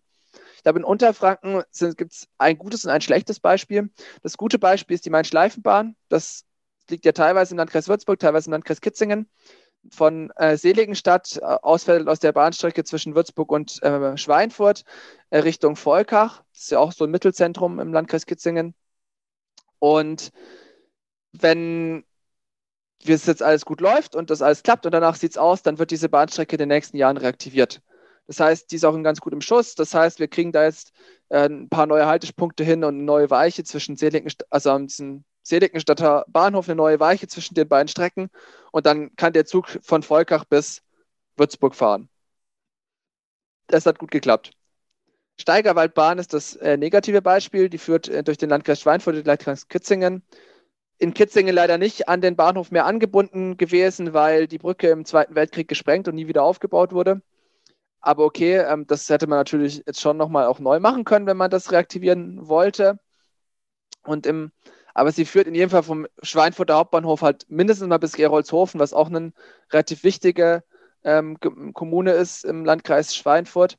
[0.55, 1.63] Ich glaube, in Unterfranken
[1.97, 3.89] gibt es ein gutes und ein schlechtes Beispiel.
[4.21, 5.95] Das gute Beispiel ist die Main-Schleifenbahn.
[6.09, 6.45] Das
[6.89, 9.29] liegt ja teilweise im Landkreis Würzburg, teilweise im Landkreis Kitzingen
[9.91, 14.83] von äh, Seligenstadt äh, ausfällt aus der Bahnstrecke zwischen Würzburg und äh, Schweinfurt
[15.29, 16.43] äh, Richtung Volkach.
[16.53, 18.75] Das ist ja auch so ein Mittelzentrum im Landkreis Kitzingen.
[19.79, 20.31] Und
[21.33, 22.05] wenn
[23.05, 25.79] es jetzt alles gut läuft und das alles klappt und danach sieht es aus, dann
[25.79, 27.81] wird diese Bahnstrecke in den nächsten Jahren reaktiviert.
[28.27, 29.75] Das heißt, die ist auch in ganz gutem Schuss.
[29.75, 30.93] Das heißt, wir kriegen da jetzt
[31.29, 35.25] äh, ein paar neue Haltepunkte hin und eine neue Weiche zwischen Seligenstadt, also an diesem
[35.43, 38.29] Seligenstadter Bahnhof eine neue Weiche zwischen den beiden Strecken
[38.71, 40.81] und dann kann der Zug von Volkach bis
[41.35, 42.09] Würzburg fahren.
[43.67, 44.51] Das hat gut geklappt.
[45.39, 47.69] Steigerwaldbahn ist das äh, negative Beispiel.
[47.69, 50.23] Die führt äh, durch den Landkreis Schweinfurt und den Landkreis Kitzingen.
[50.99, 55.35] In Kitzingen leider nicht an den Bahnhof mehr angebunden gewesen, weil die Brücke im Zweiten
[55.35, 57.21] Weltkrieg gesprengt und nie wieder aufgebaut wurde.
[57.99, 61.37] Aber okay, ähm, das hätte man natürlich jetzt schon nochmal auch neu machen können, wenn
[61.37, 62.99] man das reaktivieren wollte.
[64.03, 64.51] Und im
[64.93, 68.93] aber sie führt in jedem Fall vom Schweinfurter Hauptbahnhof halt mindestens mal bis Gerolzhofen, was
[68.93, 69.33] auch eine
[69.71, 70.63] relativ wichtige
[71.03, 71.37] ähm,
[71.73, 73.77] Kommune ist im Landkreis Schweinfurt.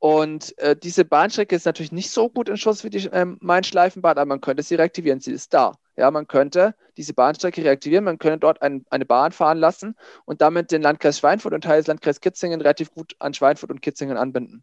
[0.00, 4.16] Und äh, diese Bahnstrecke ist natürlich nicht so gut in Schuss wie die ähm, Main-Schleifenbahn,
[4.16, 5.20] aber man könnte sie reaktivieren.
[5.20, 5.74] Sie ist da.
[5.96, 10.40] Ja, man könnte diese Bahnstrecke reaktivieren, man könnte dort ein, eine Bahn fahren lassen und
[10.40, 14.16] damit den Landkreis Schweinfurt und Teil des Landkreis Kitzingen relativ gut an Schweinfurt und Kitzingen
[14.16, 14.62] anbinden.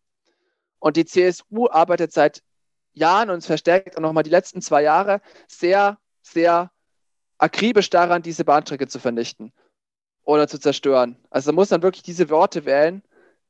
[0.79, 2.41] Und die CSU arbeitet seit
[2.95, 6.71] Jahren und verstärkt auch nochmal die letzten zwei Jahre sehr, sehr
[7.37, 9.53] akribisch daran, diese Bahnstrecke zu vernichten
[10.23, 11.17] oder zu zerstören.
[11.29, 13.03] Also man muss dann wirklich diese Worte wählen,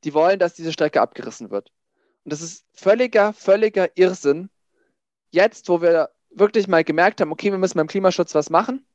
[0.04, 1.72] die wollen, dass diese Strecke abgerissen wird.
[2.24, 4.50] Und das ist völliger, völliger Irrsinn.
[5.30, 8.86] Jetzt, wo wir wirklich mal gemerkt haben, okay, wir müssen beim Klimaschutz was machen,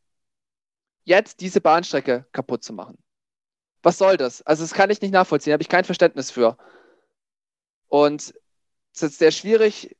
[1.04, 2.98] jetzt diese Bahnstrecke kaputt zu machen.
[3.84, 4.42] Was soll das?
[4.44, 6.58] Also das kann ich nicht nachvollziehen, habe ich kein Verständnis für.
[7.88, 8.34] Und
[8.94, 9.96] es ist sehr schwierig,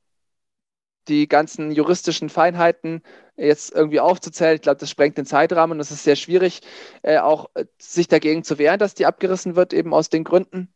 [1.08, 3.02] die ganzen juristischen Feinheiten
[3.36, 4.56] jetzt irgendwie aufzuzählen.
[4.56, 6.62] Ich glaube, das sprengt den Zeitrahmen und es ist sehr schwierig,
[7.02, 10.74] äh, auch äh, sich dagegen zu wehren, dass die abgerissen wird, eben aus den Gründen.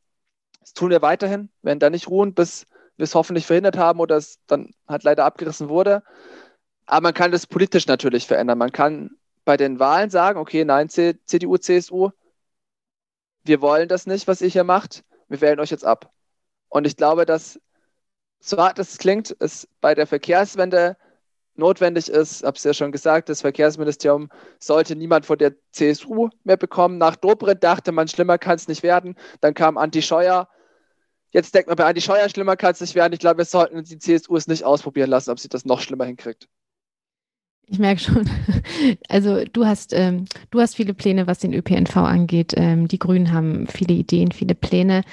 [0.61, 2.65] Das tun wir weiterhin, werden da nicht ruhen, bis
[2.97, 6.03] wir es hoffentlich verhindert haben oder es dann halt leider abgerissen wurde.
[6.85, 8.57] Aber man kann das politisch natürlich verändern.
[8.57, 9.11] Man kann
[9.43, 12.11] bei den Wahlen sagen, okay, nein, CDU, CSU,
[13.43, 15.03] wir wollen das nicht, was ihr hier macht.
[15.27, 16.11] Wir wählen euch jetzt ab.
[16.69, 17.59] Und ich glaube, dass
[18.45, 20.97] so hart es klingt, es bei der Verkehrswende
[21.55, 24.29] notwendig ist, habe es ja schon gesagt, das Verkehrsministerium
[24.59, 26.97] sollte niemand von der CSU mehr bekommen.
[26.97, 29.15] Nach Dobrindt dachte man, schlimmer kann es nicht werden.
[29.41, 30.47] Dann kam Anti Scheuer.
[31.31, 33.13] Jetzt denkt man bei Anti Scheuer, schlimmer kann es nicht werden.
[33.13, 36.05] Ich glaube, wir sollten die CSU es nicht ausprobieren lassen, ob sie das noch schlimmer
[36.05, 36.47] hinkriegt.
[37.67, 38.29] Ich merke schon.
[39.09, 42.53] Also du hast, ähm, du hast viele Pläne, was den ÖPNV angeht.
[42.55, 45.03] Ähm, die Grünen haben viele Ideen, viele Pläne.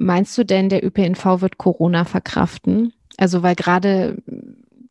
[0.00, 2.92] Meinst du denn, der ÖPNV wird Corona verkraften?
[3.16, 4.22] Also, weil gerade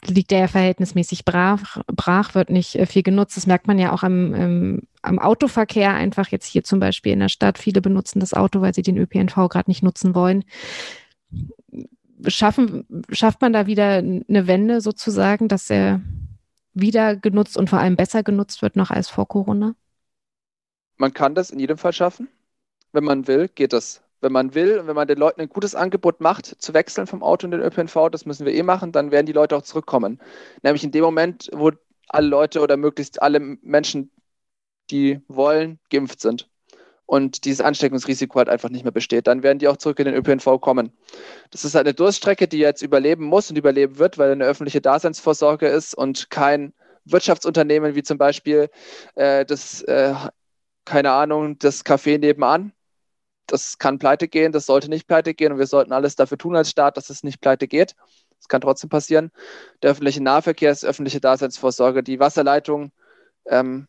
[0.05, 3.37] liegt der ja verhältnismäßig brach, brach, wird nicht äh, viel genutzt.
[3.37, 7.21] Das merkt man ja auch am, ähm, am Autoverkehr einfach jetzt hier zum Beispiel in
[7.21, 7.57] der Stadt.
[7.57, 10.43] Viele benutzen das Auto, weil sie den ÖPNV gerade nicht nutzen wollen.
[12.27, 16.01] Schaffen, schafft man da wieder eine Wende sozusagen, dass er
[16.73, 19.73] wieder genutzt und vor allem besser genutzt wird noch als vor Corona?
[20.97, 22.27] Man kann das in jedem Fall schaffen.
[22.91, 25.75] Wenn man will, geht das wenn man will und wenn man den Leuten ein gutes
[25.75, 29.11] Angebot macht, zu wechseln vom Auto in den ÖPNV, das müssen wir eh machen, dann
[29.11, 30.19] werden die Leute auch zurückkommen.
[30.63, 31.71] Nämlich in dem Moment, wo
[32.09, 34.11] alle Leute oder möglichst alle Menschen,
[34.89, 36.49] die wollen, geimpft sind
[37.05, 40.15] und dieses Ansteckungsrisiko halt einfach nicht mehr besteht, dann werden die auch zurück in den
[40.15, 40.91] ÖPNV kommen.
[41.51, 44.81] Das ist halt eine Durststrecke, die jetzt überleben muss und überleben wird, weil eine öffentliche
[44.81, 46.73] Daseinsvorsorge ist und kein
[47.05, 48.69] Wirtschaftsunternehmen wie zum Beispiel
[49.15, 50.13] äh, das, äh,
[50.83, 52.73] keine Ahnung, das Café nebenan,
[53.47, 56.55] das kann pleite gehen, das sollte nicht pleite gehen und wir sollten alles dafür tun
[56.55, 57.95] als Staat, dass es nicht pleite geht.
[58.37, 59.31] Das kann trotzdem passieren.
[59.81, 62.03] Der öffentliche Nahverkehr ist öffentliche Daseinsvorsorge.
[62.03, 62.91] Die Wasserleitung
[63.47, 63.87] ähm,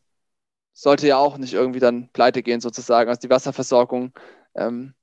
[0.73, 3.11] sollte ja auch nicht irgendwie dann pleite gehen, sozusagen.
[3.11, 4.12] Also die Wasserversorgung,
[4.55, 4.94] ähm,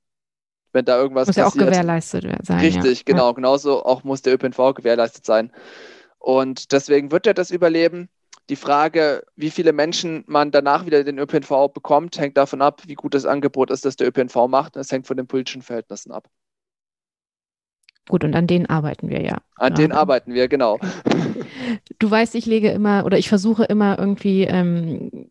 [0.72, 1.46] wenn da irgendwas muss passiert.
[1.46, 2.60] Muss ja auch gewährleistet sein.
[2.60, 3.04] Richtig, ja.
[3.04, 3.34] genau.
[3.34, 5.52] Genauso auch muss der ÖPNV gewährleistet sein.
[6.18, 8.08] Und deswegen wird er das überleben.
[8.48, 12.94] Die Frage, wie viele Menschen man danach wieder den ÖPNV bekommt, hängt davon ab, wie
[12.94, 14.76] gut das Angebot ist, das der ÖPNV macht.
[14.76, 16.28] Es hängt von den politischen Verhältnissen ab.
[18.08, 19.38] Gut, und an denen arbeiten wir ja.
[19.56, 20.78] An denen arbeiten wir, genau.
[21.98, 25.28] Du weißt, ich lege immer oder ich versuche immer irgendwie ähm,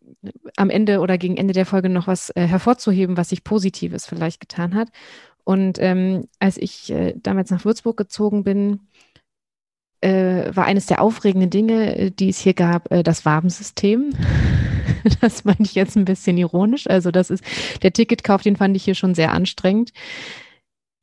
[0.56, 4.40] am Ende oder gegen Ende der Folge noch was äh, hervorzuheben, was sich Positives vielleicht
[4.40, 4.88] getan hat.
[5.44, 8.80] Und ähm, als ich äh, damals nach Würzburg gezogen bin,
[10.00, 14.10] äh, war eines der aufregenden Dinge, äh, die es hier gab, äh, das Wabensystem.
[15.20, 16.86] das meine ich jetzt ein bisschen ironisch.
[16.88, 17.44] Also das ist
[17.82, 19.92] der Ticketkauf, den fand ich hier schon sehr anstrengend.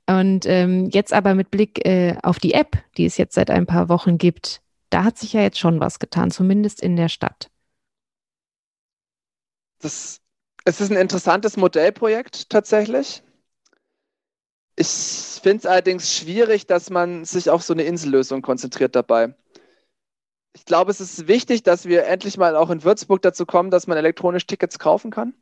[0.07, 3.65] Und ähm, jetzt aber mit Blick äh, auf die App, die es jetzt seit ein
[3.65, 7.49] paar Wochen gibt, da hat sich ja jetzt schon was getan, zumindest in der Stadt.
[9.79, 10.21] Das,
[10.65, 13.23] es ist ein interessantes Modellprojekt tatsächlich.
[14.75, 14.87] Ich
[15.43, 19.35] finde es allerdings schwierig, dass man sich auf so eine Insellösung konzentriert dabei.
[20.53, 23.87] Ich glaube, es ist wichtig, dass wir endlich mal auch in Würzburg dazu kommen, dass
[23.87, 25.33] man elektronisch Tickets kaufen kann.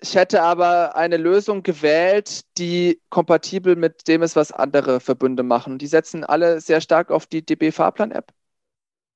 [0.00, 5.78] Ich hätte aber eine Lösung gewählt, die kompatibel mit dem ist, was andere Verbünde machen.
[5.78, 8.32] Die setzen alle sehr stark auf die DB-Fahrplan-App,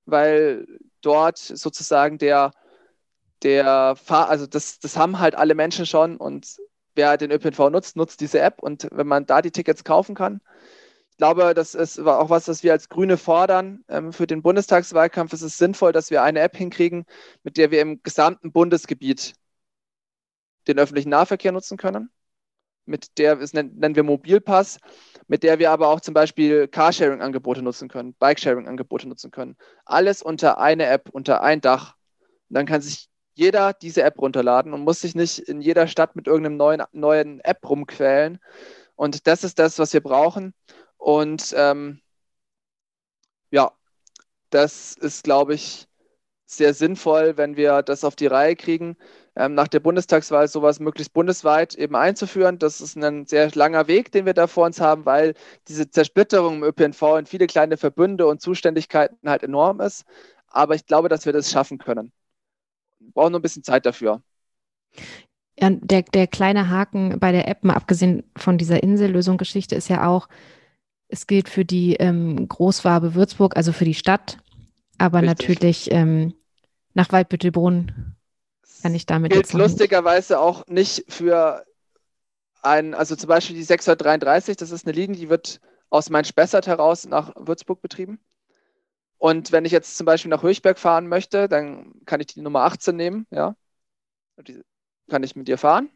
[0.07, 0.67] weil
[1.01, 2.53] dort sozusagen der,
[3.43, 6.59] der Fahr also das, das haben halt alle Menschen schon und
[6.95, 10.41] wer den ÖPNV nutzt, nutzt diese App und wenn man da die Tickets kaufen kann,
[11.13, 13.85] ich glaube, das ist auch was, was wir als Grüne fordern.
[13.89, 17.05] Ähm, für den Bundestagswahlkampf ist es sinnvoll, dass wir eine App hinkriegen,
[17.45, 19.35] mit der wir im gesamten Bundesgebiet
[20.67, 22.11] den öffentlichen Nahverkehr nutzen können.
[22.87, 24.79] Mit der, das nennen wir Mobilpass,
[25.29, 29.57] mit der wir aber auch zum Beispiel Carsharing-Angebote nutzen können, Bikesharing-Angebote nutzen können.
[29.85, 31.95] Alles unter eine App, unter ein Dach.
[32.49, 36.17] Und dann kann sich jeder diese App runterladen und muss sich nicht in jeder Stadt
[36.17, 38.39] mit irgendeinem neuen, neuen App rumquälen.
[38.97, 40.55] Und das ist das, was wir brauchen.
[40.99, 42.01] Und ähm,
[43.51, 43.73] ja,
[44.51, 45.89] das ist, glaube ich,
[46.47, 48.97] sehr sinnvoll, wenn wir das auf die Reihe kriegen,
[49.37, 52.59] ähm, nach der Bundestagswahl sowas möglichst bundesweit eben einzuführen.
[52.59, 55.35] Das ist ein sehr langer Weg, den wir da vor uns haben, weil
[55.69, 60.05] diese Zersplitterung im ÖPNV in viele kleine Verbünde und Zuständigkeiten halt enorm ist.
[60.49, 62.13] Aber ich glaube, dass wir das schaffen können.
[63.13, 64.23] Brauchen nur ein bisschen Zeit dafür.
[65.59, 70.07] Ja, der, der kleine Haken bei der App, mal abgesehen von dieser Insellösung-Geschichte, ist ja
[70.07, 70.29] auch,
[71.09, 74.39] es gilt für die ähm, Großwabe Würzburg, also für die Stadt,
[74.99, 75.39] aber Richtig.
[75.39, 76.35] natürlich ähm,
[76.95, 78.17] nach Waldbüttelbrunn
[78.83, 81.65] kann ich damit gilt lustigerweise auch nicht für
[82.63, 87.07] ein, also zum Beispiel die 633, das ist eine Linie, die wird aus Main-Spessart heraus
[87.07, 88.19] nach Würzburg betrieben.
[89.23, 92.63] Und wenn ich jetzt zum Beispiel nach Höchberg fahren möchte, dann kann ich die Nummer
[92.63, 93.55] 18 nehmen, ja.
[95.09, 95.91] Kann ich mit dir fahren,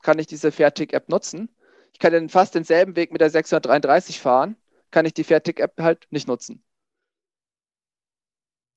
[0.00, 1.54] kann ich diese Fairtick-App nutzen.
[1.92, 4.56] Ich kann dann fast denselben Weg mit der 633 fahren,
[4.90, 6.64] kann ich die Fairtick-App halt nicht nutzen.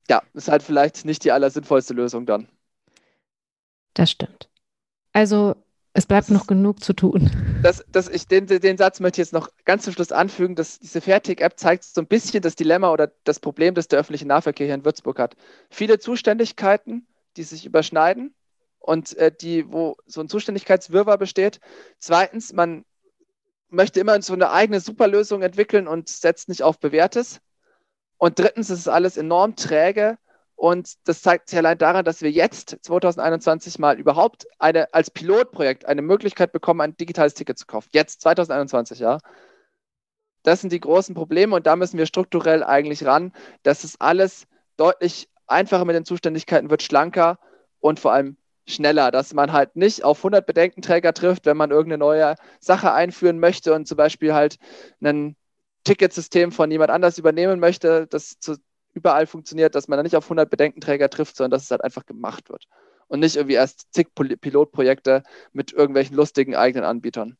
[0.09, 2.49] Ja, ist halt vielleicht nicht die allersinnvollste Lösung dann.
[3.93, 4.49] Das stimmt.
[5.13, 5.55] Also
[5.97, 7.31] es bleibt noch genug zu tun.
[7.63, 10.77] Das, das, ich, den, den Satz möchte ich jetzt noch ganz zum Schluss anfügen, dass
[10.77, 14.65] diese Fairtick-App zeigt so ein bisschen das Dilemma oder das Problem, das der öffentliche Nahverkehr
[14.65, 15.37] hier in Würzburg hat.
[15.69, 18.35] Viele Zuständigkeiten, die sich überschneiden
[18.79, 21.61] und äh, die, wo so ein Zuständigkeitswirrwarr besteht.
[21.99, 22.83] Zweitens, man
[23.69, 27.39] möchte immer so eine eigene Superlösung entwickeln und setzt nicht auf Bewährtes.
[28.17, 30.17] Und drittens ist es alles enorm träge
[30.56, 35.86] und das zeigt sich allein daran, dass wir jetzt 2021 mal überhaupt eine, als Pilotprojekt
[35.86, 37.89] eine Möglichkeit bekommen, ein digitales Ticket zu kaufen.
[37.91, 39.20] Jetzt, 2021, ja.
[40.43, 43.34] Das sind die großen Probleme und da müssen wir strukturell eigentlich ran,
[43.64, 44.47] dass es alles
[44.78, 47.39] deutlich einfacher mit den Zuständigkeiten wird, schlanker
[47.80, 48.38] und vor allem
[48.68, 53.39] schneller, dass man halt nicht auf 100 Bedenkenträger trifft, wenn man irgendeine neue Sache einführen
[53.39, 54.58] möchte und zum Beispiel halt
[55.01, 55.36] ein
[55.84, 58.58] Ticketsystem von jemand anders übernehmen möchte, das zu
[58.95, 62.05] überall funktioniert, dass man da nicht auf 100 Bedenkenträger trifft, sondern dass es halt einfach
[62.05, 62.65] gemacht wird.
[63.07, 65.21] Und nicht irgendwie erst zig Pilotprojekte
[65.53, 67.37] mit irgendwelchen lustigen eigenen Anbietern.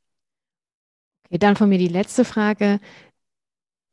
[1.25, 2.79] Okay, dann von mir die letzte Frage.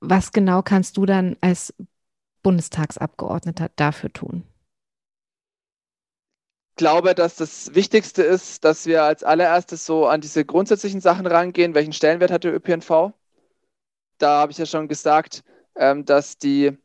[0.00, 1.72] Was genau kannst du dann als
[2.42, 4.44] Bundestagsabgeordneter dafür tun?
[6.72, 11.26] Ich glaube, dass das Wichtigste ist, dass wir als allererstes so an diese grundsätzlichen Sachen
[11.26, 11.74] rangehen.
[11.74, 13.12] Welchen Stellenwert hat der ÖPNV?
[14.18, 15.44] Da habe ich ja schon gesagt,
[15.76, 16.76] ähm, dass die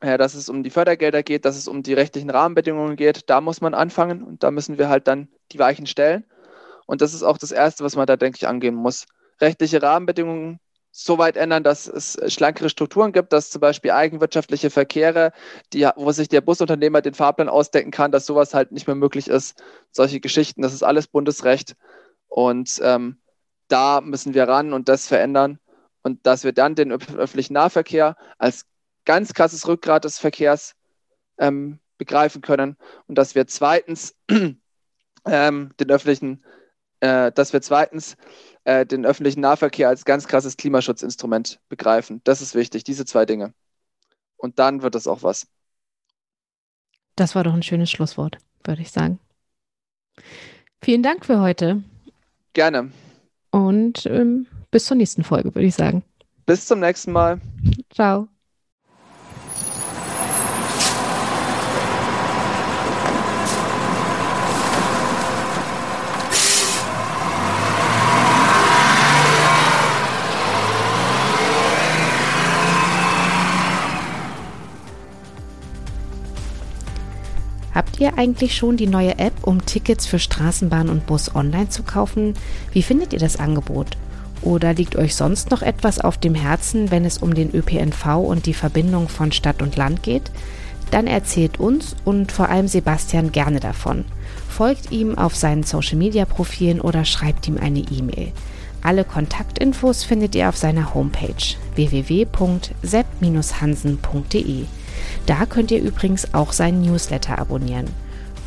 [0.00, 3.28] dass es um die Fördergelder geht, dass es um die rechtlichen Rahmenbedingungen geht.
[3.30, 6.24] Da muss man anfangen und da müssen wir halt dann die Weichen stellen.
[6.86, 9.06] Und das ist auch das Erste, was man da, denke ich, angehen muss.
[9.40, 10.60] Rechtliche Rahmenbedingungen
[10.98, 15.32] so weit ändern, dass es schlankere Strukturen gibt, dass zum Beispiel eigenwirtschaftliche Verkehre,
[15.74, 19.28] die, wo sich der Busunternehmer den Fahrplan ausdecken kann, dass sowas halt nicht mehr möglich
[19.28, 19.62] ist.
[19.90, 21.76] Solche Geschichten, das ist alles Bundesrecht.
[22.28, 23.18] Und ähm,
[23.68, 25.58] da müssen wir ran und das verändern.
[26.02, 28.64] Und dass wir dann den öffentlichen Nahverkehr als
[29.06, 30.74] ganz krasses Rückgrat des Verkehrs
[31.38, 32.76] ähm, begreifen können
[33.06, 34.14] und dass wir zweitens
[35.24, 36.44] ähm, den öffentlichen,
[37.00, 38.16] äh, dass wir zweitens
[38.64, 42.20] äh, den öffentlichen Nahverkehr als ganz krasses Klimaschutzinstrument begreifen.
[42.24, 43.54] Das ist wichtig, diese zwei Dinge.
[44.36, 45.46] Und dann wird das auch was.
[47.14, 49.18] Das war doch ein schönes Schlusswort, würde ich sagen.
[50.82, 51.82] Vielen Dank für heute.
[52.52, 52.92] Gerne.
[53.50, 56.02] Und ähm, bis zur nächsten Folge, würde ich sagen.
[56.44, 57.40] Bis zum nächsten Mal.
[57.90, 58.28] Ciao.
[77.76, 81.82] Habt ihr eigentlich schon die neue App, um Tickets für Straßenbahn und Bus online zu
[81.82, 82.32] kaufen?
[82.72, 83.98] Wie findet ihr das Angebot?
[84.40, 88.46] Oder liegt euch sonst noch etwas auf dem Herzen, wenn es um den ÖPNV und
[88.46, 90.30] die Verbindung von Stadt und Land geht?
[90.90, 94.06] Dann erzählt uns und vor allem Sebastian gerne davon.
[94.48, 98.32] Folgt ihm auf seinen Social-Media-Profilen oder schreibt ihm eine E-Mail.
[98.80, 101.34] Alle Kontaktinfos findet ihr auf seiner Homepage
[101.74, 104.64] www.sepp-hansen.de.
[105.26, 107.86] Da könnt ihr übrigens auch seinen Newsletter abonnieren.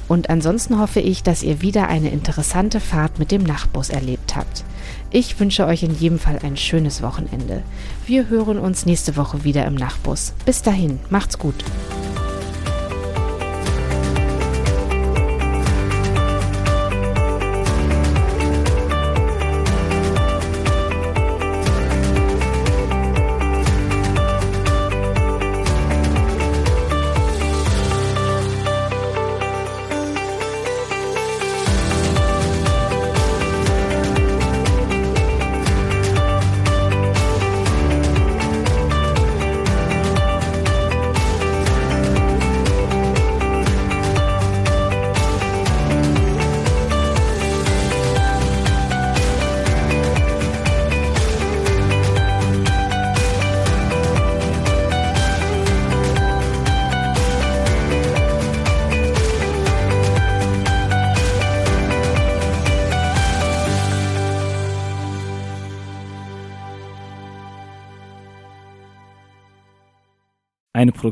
[0.08, 4.64] Und ansonsten hoffe ich, dass ihr wieder eine interessante Fahrt mit dem Nachtbus erlebt habt.
[5.12, 7.62] Ich wünsche euch in jedem Fall ein schönes Wochenende.
[8.08, 10.34] Wir hören uns nächste Woche wieder im Nachtbus.
[10.46, 11.64] Bis dahin, macht's gut.